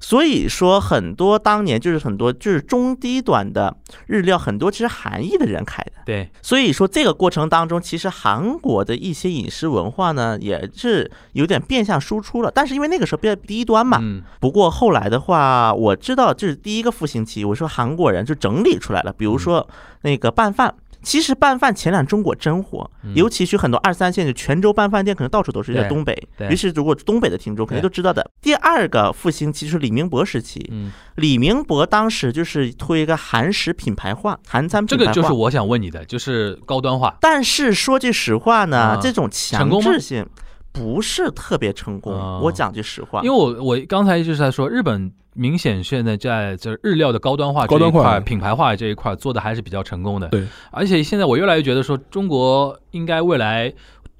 [0.01, 3.75] 所以说，很多当年就是很多就是中低端的
[4.07, 5.93] 日料，很多其实韩裔的人开的。
[6.05, 12.51] 对，所以说这个过程当中，其实韩国的一些饮食文化呢，也是有点变相输出了。
[12.55, 19.66] 但是因为那个时候比较低端嘛，嗯不过后来的话，我知道这是第一个复兴期，我说韩国人就整理出来了，比如说
[20.03, 20.75] 那个拌饭。
[21.05, 26.16] 其实拌饭前两中国真火，尤其去很多二三线的泉州拌饭店，可能到处都是，在东北。
[26.50, 28.28] 于是如果东北的听众肯定都知道的。
[28.40, 35.14] 第二个复兴期是李明博时期，嗯，李明博当时就是推一个韩食品牌化，韩餐这品牌化。
[35.14, 37.16] 这个就是我想问你的，就是高端化。
[37.20, 40.26] 但是说句实话呢，啊这种强制性
[40.72, 42.12] 不是特别成功。
[42.12, 50.28] 啊我讲句实话，因为我我刚才就是在说，日本明显现在在这日料的高端化这高端化一块、品牌化这一块做的还是比较成功的。
[50.28, 53.72] 对，而且现在我越来越觉得说，中国应该未来，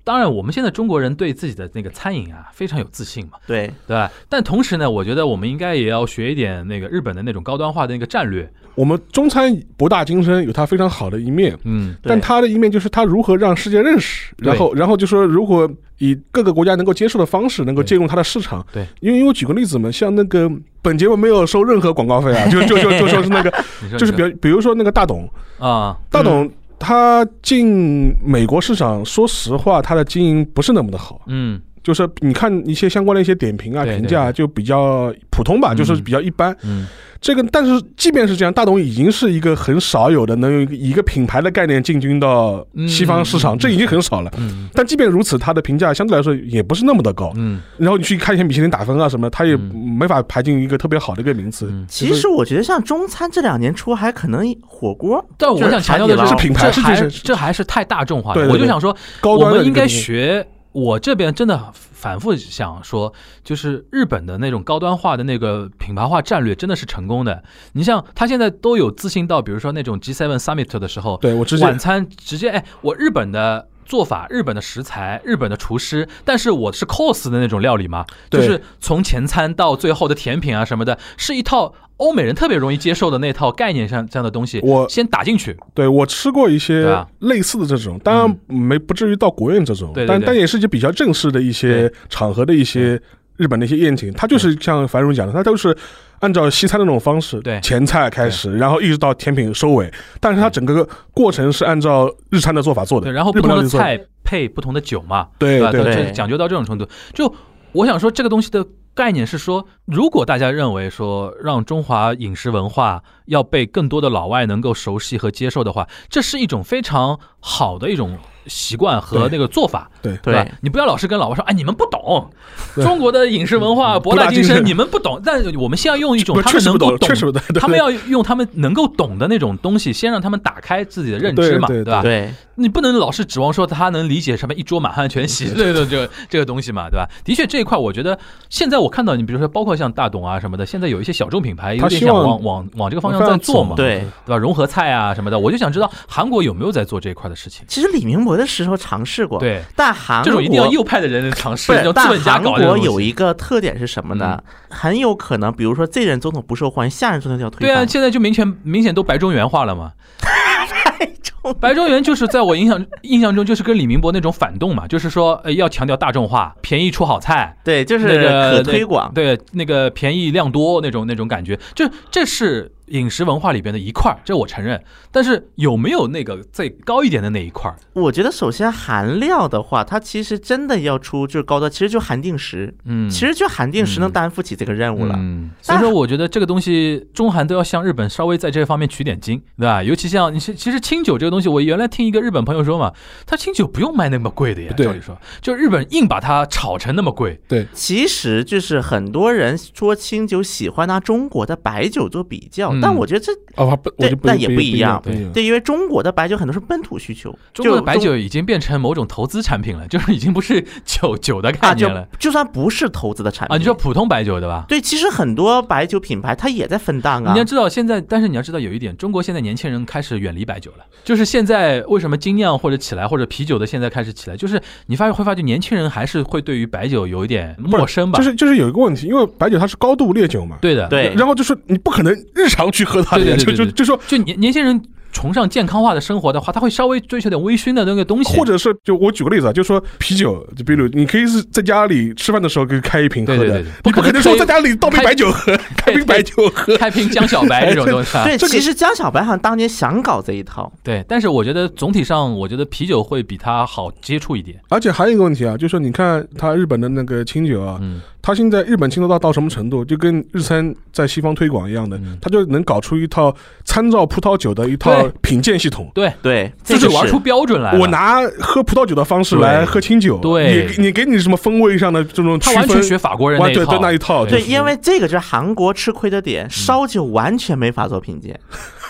[0.03, 4.11] 当然我们现在中国人对自己的那个餐饮啊非常有自信嘛，对对吧？
[4.29, 8.53] 但同时呢，我觉得我们应该也要学一点那个日本的那种高端化的那个战略。
[8.75, 18.65] 我们中餐博大精深，有它非常好的一面，嗯，但它的一面就是它如何让世界认识，然后然后就说如果以各个国家能够接受的方式，能够对进入它的市场。
[18.73, 20.51] 对，因为因为我举个例子嘛，像那个
[20.83, 23.53] 本节目没有收任何广告费啊， 就就就就说是那个，
[23.97, 31.23] 就是比如比如说那个大董，啊，大董他进美国市场，说实话，他的经营不是那么的好。
[31.29, 36.57] 嗯就是你看一些相关的一些点评啊、评价，就比较普通吧，嗯就是比较一般。
[36.65, 36.87] 嗯
[37.21, 44.31] 这个，但是即便是这样，大董已经是一个很少有的能有一个一个品牌的概念进军到西方市场，嗯这已经很少了。
[44.37, 47.33] 嗯但即便如此，它的评价相对来说也不是那么的高。
[47.37, 51.69] 嗯然后你去看一些米其林打分啊什么，它也嗯没法排进一个特别好的一个名次。
[51.71, 51.87] 嗯。
[51.89, 60.47] 其实我觉得像中餐这两年出还可能火锅，但我想强调的就是是品牌这还是就是这还是太大众化我就想说，高端的我们应该学。
[60.75, 63.15] 我这边真的反复想说，
[63.45, 67.45] 就是日本的那种高端化的那个品牌化战略真的是成功的。
[67.75, 85.57] 你像他现在都有自信到，比如说那种 G7 Summit 的时候，对我直接晚餐直接哎，我日本的做法、日本的食材、日本的厨师，但是我是 cos 的那种料理嘛，就是从前餐到最后的甜品啊什么的，是一套欧美人特别容易接受的那套概念上这样的东西，我先打进去。
[85.75, 87.07] 对我吃过一些啊。
[87.21, 93.01] 类似的这种，当然没不至于到国宴这种，但但也是一些比较正式的一些场合的一些
[93.37, 95.77] 日本的一些宴请，它就是像樊荣讲的，它都是
[96.21, 97.61] 按照西餐的那种方式，对。
[97.61, 106.13] 前菜开始，然后一直到甜品收尾，但是它整个过程是按照日餐的做法做的，对，然后不同的菜配不同的酒嘛，对对对。
[106.13, 107.35] 讲究到这种程度，就
[107.73, 108.65] 我想说，这个东西的
[108.95, 118.17] 概念是说，如果大家认为说让中华饮食文化要被更多的老外能够熟悉和接受的话，这是一种非常好的一种
[118.47, 119.91] 习惯和那个做法。
[120.03, 120.47] 对对吧？
[120.61, 122.31] 你不要老是跟老外说，哎，你们不懂
[122.75, 125.21] 中国的饮食文化博大精深，你们不懂。
[125.25, 132.03] 但我们先要用一种他们能够懂他们要用他们能够懂的那种东西，先让他们打开自己的认知嘛，对对吧？
[132.03, 137.09] 对你不能老是指望说他能理解什么一桌满汉全席这个这个这个东西嘛，对吧？
[137.25, 138.19] 的确这一块，我觉得
[138.51, 144.05] 现在我看到你，比如说包括像大董啊什么的，现在有一些小众品牌有点想他希望往往往这个方向在做嘛，对。
[144.27, 144.37] 对吧？
[144.37, 147.65] 融合菜啊什么的，我就想知道韩国有没有在做这一块的事情。
[147.69, 154.43] 其实李明博的时候尝试过，，对，但韩国这种一定要右派的人尝试，但本家韩国有一个特点是什么呢？
[154.71, 159.93] 很有可能，比如说这任总统不受欢迎，下任总统就要推对啊，现在就明显明显都白中原化了嘛。
[160.19, 169.13] 太重白中原就是在我印象印象中就是跟李明博那种反动嘛，就是说呃要强调大众化，便宜出好菜，对，就是那个可推广。
[169.13, 174.83] 对，那个便宜量多那种那种感觉，就这是饮食文化里边的一块儿，这我承认。
[175.11, 177.77] 但是有没有那个再高一点的那一块儿？
[177.93, 185.15] 我觉得首先韩料的话，它其实真的要出就是高端，其实就韩定时，嗯，其实就韩定时能担负起这个任务了。
[185.17, 189.83] 嗯，所以说我觉得这个东西中韩都要向日本稍微在这方面取点经，对吧？
[189.83, 192.93] 尤其像你其其实清酒这个东西，我原来听一个日本朋友说嘛，
[193.25, 205.03] 他清酒不用卖那么贵的呀，对照理说，就日本硬把它炒成那么贵，对，其实就是很多人说清酒喜欢拿中国的白酒做比较，嗯但我觉得这哦，不，我就不对但也不不一样。
[205.33, 213.59] 对，因为中国的白酒很多是本土需求，中国的白酒已经变成某种投资产品了，就是已经不是 酒酒的概啊，就念了就算不是投资的产品啊。
[213.59, 214.65] 你说普通白酒对吧？
[214.69, 217.45] 对，其实很多白酒品牌它也在分档啊你要。
[217.45, 220.79] 知道，现在但是你要知道有一点，中国现在年轻人开始远离白酒了。
[221.05, 228.19] 就是现在为什么精酿或者起来，或者啤酒的现在开始起来，就是你发现会发觉年轻人还是会对于白酒有一点陌生吧？
[228.19, 233.99] 就是就是有一个问题，因为白酒它是高度烈酒嘛，对的，对然后就是你不可能日常去喝它的就就就说。
[234.07, 234.81] 就年年轻人
[235.13, 246.77] 崇尚健康化的生活的话，他会稍微追求点微醺的那个东西，或者是就我举个例子啊，就说啤酒，就比如你可以是在家里吃饭的时候可以开一瓶喝的对对对对，你不可能说在家里倒杯白酒喝， 开瓶白酒喝。
[246.77, 248.25] 开瓶江小白 这种东西啊。
[248.25, 254.61] 对，这个其实江小白好像当年想搞这一套，对，但是我觉得总体上，我觉得啤酒会比它好接触一点。
[254.69, 265.91] 而且还有一个问题啊，就是说你看它日本的那个清酒啊，嗯，它现在日本清酒到到什么程度，就跟日餐在西方推广一样的他，就能搞出一套参照葡萄酒的一套品鉴系统。
[265.95, 266.89] 对，对，自这个是。
[266.89, 267.79] 己玩出标准来。
[267.79, 270.67] 我拿喝葡萄酒的方式来喝清酒，对。
[270.79, 278.41] 你你给你什么风味上的这种区分，他完全学法国人对对那一套，对，因为这个就是韩国吃亏的点，烧酒完全没法做品鉴，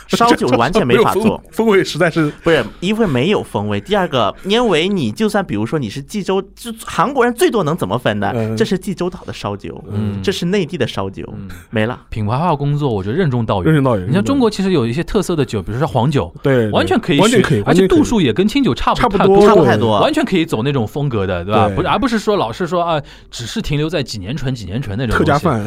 [0.09, 1.43] 烧酒完全没法做。
[1.51, 8.33] 风味实在是不是，因为没有风味，第二个，因为你就算比如说你是济州，就韩国人最多能怎么分呢？
[8.35, 11.99] 嗯这是济州岛的烧酒，嗯这是内地的烧酒，嗯没了。
[12.11, 13.73] 品牌化工作，我觉得任重道远。
[13.73, 14.09] 任重道远。
[14.09, 21.69] 你像中国其实有一些特色的酒，比如说黄酒，对对完全可以学完全可以，而且度数也跟清酒差不差不多，差不太多完全可以走那种风格的，对吧？
[21.69, 23.01] 不是，而不是说老是说啊，
[23.31, 25.15] 只是停留在几年醇、几年醇那种。
[25.19, 25.65] 客家饭，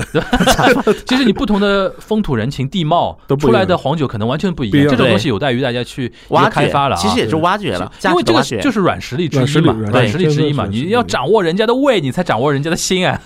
[1.08, 7.00] 其实你不同的风土人情、地貌出来的黄酒可能完全不一样，这种东西有待于大家去挖掘开发了啊。
[7.00, 8.44] 其实也是挖掘了，因为这个。
[8.62, 13.20] 就是软实力之一嘛，软软实实力之一嘛，你要掌握人家的胃，你才掌握人家的心啊。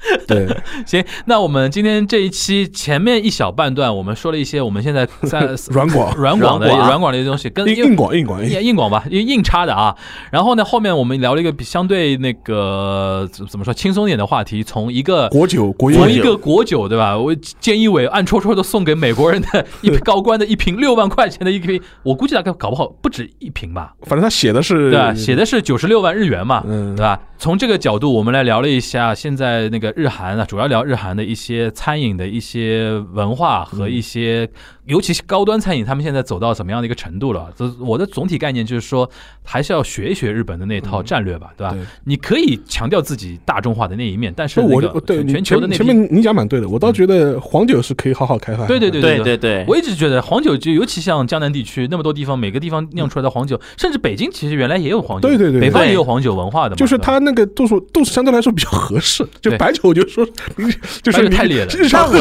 [0.26, 0.46] 对，
[0.86, 5.40] 行，那我们今天这一期前面一小半段，我们说了一些我们现在在
[5.70, 9.94] 软广软广的软广软广的一些东西，跟硬硬广硬广，硬硬广吧，硬硬插的啊。
[10.30, 17.18] 然后呢，后面我们聊了一个比相对那个怎怎么说轻松一点的话题，从一个国酒国从一个国酒对吧？
[17.18, 25.14] 我菅义伟暗戳戳的送给美国人的 一瓶高官的一瓶六万块钱的一瓶，我估计大概搞不好不止一瓶吧，反正他写的是对吧？
[25.14, 27.20] 写的是九十六万日元嘛，嗯对吧？
[27.38, 34.48] 从这个角度，我们来聊了一下现在那个日韩啊，主要聊日韩的一些餐饮的一些文化和一些，
[34.86, 37.52] 尤其是高端餐饮，他们现在走到怎么样的一个程度了？
[37.56, 39.08] 这我的总体概念就是说，
[39.44, 41.72] 还是要学一学日本的那套战略吧，对吧？
[41.72, 41.80] 对？
[42.04, 48.66] 你可以强调自己大众化的那一面，但是那个我就对全球的那，前前面你讲蛮对的，我倒觉得黄酒是可以好好开发。
[48.66, 49.24] 对对对对对。
[49.24, 55.68] 对对，我一直觉得黄酒就尤其像江南地区那么多地方，每个地方酿出来的黄酒，甚至北京其实原来也有黄酒，对对对对。
[55.68, 60.26] 北方也有黄酒文化的嘛，就是它那个度数度数相对来说比较合适，就白酒我就说，
[61.02, 62.18] 就是太烈了日常喝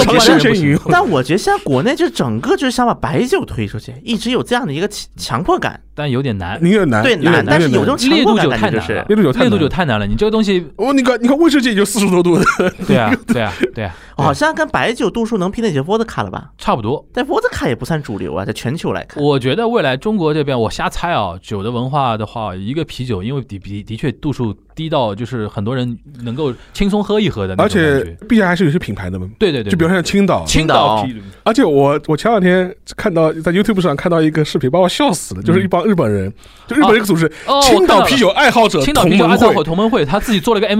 [0.89, 5.80] 但我觉得现在国内就整个就是想把白酒推出去，一直有这样的一个强强迫感。
[5.95, 6.57] 但有点难。
[6.64, 10.07] 有点难，对难但是有这种强烈度迫感酒太难了烈度酒太烈度难酒太难了。
[10.07, 12.45] 你这个东西，哦，你看你看威士忌也就四十多度的，
[12.88, 16.51] 对啊，对啊，对啊，好像跟白酒度数能媲美就伏特卡了吧？
[16.57, 17.05] 差不多。
[17.14, 19.22] 但伏特卡也不算主流啊，在全球来看。
[19.22, 28.26] 我觉得未来中国这边，我瞎猜啊，酒的文化的话，一个啤酒，因为的的的确度数低到就是很多人能够轻松喝一喝的那而种感且觉。
[28.30, 29.28] 毕竟还是有些品牌的嘛。
[29.38, 31.04] 对对对，就比如像青岛，青岛。
[31.04, 36.32] 啤酒，而且我我前两天看到在 YouTube 上看到一个视频，把我笑死了，就是一帮日本人，
[36.66, 40.74] 就日本一个组织，哦青岛啤酒爱好者青岛同盟啤酒爱好者会同盟会，他自己做了个我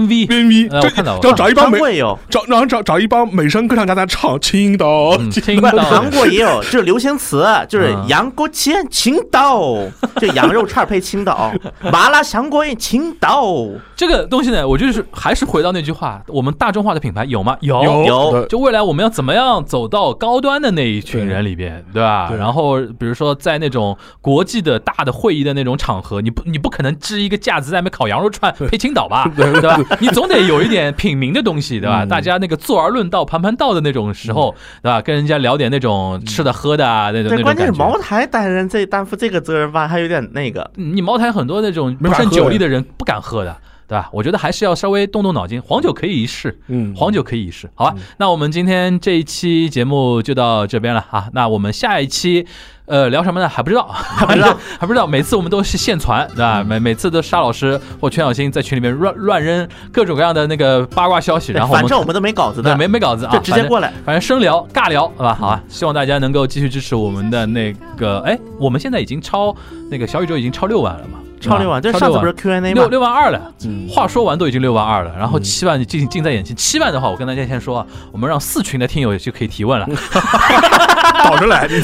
[0.90, 1.20] 看到了。
[1.22, 9.76] 然后找一帮美韩国也有，找然后找找一帮美声歌唱家在唱青岛，嗯青不， 青岛韩国也有， 就是流行词，就是啊羊锅切青岛，
[10.20, 11.52] 就羊肉串配青岛，
[11.92, 13.66] 麻辣香锅青岛，
[14.00, 17.54] 这个东西呢，我就是还是回到那句话，我们大众化的品牌有吗？
[17.60, 22.26] 有有就未来我们要怎么样走到高端的那一群人里边，对吧？
[22.30, 29.78] 对然后比如说在那种国际的大的会议的那种场合，你不你不可能支一个架子在那边烤羊肉串配青岛吧， 对吧？
[30.00, 32.02] 你总得有一点品名的东西，对吧？
[32.04, 35.02] 嗯大家那个坐而论道、盘盘道的那种时候，对吧？
[35.02, 37.72] 跟人家聊点那种吃的喝的啊，那种那对，种关键是。
[37.72, 40.70] 茅台担任这担负这个责任吧，还有点那个。
[40.76, 43.54] 你茅台很多那种不胜没喝酒力的人不敢喝的，
[43.90, 44.08] 对吧？
[44.12, 47.96] 我觉得还是要稍微动动脑筋，黄酒可以一试，嗯，黄酒可以一试，好吧？
[48.18, 51.28] 那我们今天这一期节目就到这边了啊。
[51.32, 52.46] 那我们下一期，
[52.86, 53.48] 呃，聊什么呢？
[53.48, 55.08] 还不知道， 还不知道， 还不知道。
[55.08, 56.62] 每次我们都是现传，对吧？
[56.62, 63.92] 每每次都沙老师或全小新在群里面乱乱扔各种各样的那个八卦消息，然后反正我们都没稿子对的，没没稿子啊，就直接过来。
[64.04, 69.52] 反正生聊尬聊，好吧，好啊，希望大家能够继续支持我们的那个，哎，我们现在已经超
[69.90, 72.74] 那个小宇宙已经超六万了嘛，超六万，这上次不是 Q&A 六吗？
[72.74, 73.52] 六六万二了。
[73.64, 76.54] 嗯话说完都已经六万二了，然后七万近近在眼前。
[76.54, 79.86] 七万的话，我跟大家先说啊，我们让四群的听友就可以提问了。
[81.24, 81.82] 倒着来，你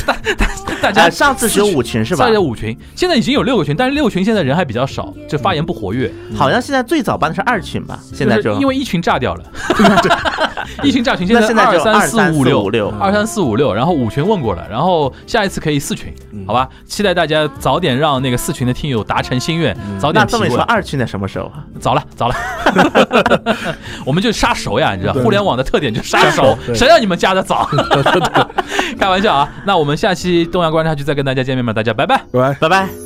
[0.80, 2.34] 大家哎，上次只有五群是吧现在？
[2.34, 6.12] 有五群，现在已经有六个群，但是六群现在人还比较少，就发言不活跃。
[6.36, 7.98] 好像现在最早办的是二群吧？
[8.12, 9.44] 现在就就因为一群炸掉了，
[10.82, 16.14] 一群炸群，现在就二三四五六五六，二三四五六，然后五群问过了，然后下一次可以四群，
[16.46, 16.68] 好吧？
[16.86, 21.64] 期待大家早点让那个四群的听友达成心愿，早点提那这么说，二群在什么时候啊？
[21.80, 22.34] 早了，早了，
[24.04, 27.68] 我们就杀熟呀，你知道，互联网的特点就是杀熟，谁让你们加的早？
[28.98, 29.48] 开玩笑啊！
[29.66, 32.16] 那我们下期东阳观察局再跟大家见面吧，大家拜拜。
[32.32, 32.54] 拜拜。
[32.60, 33.05] 拜拜。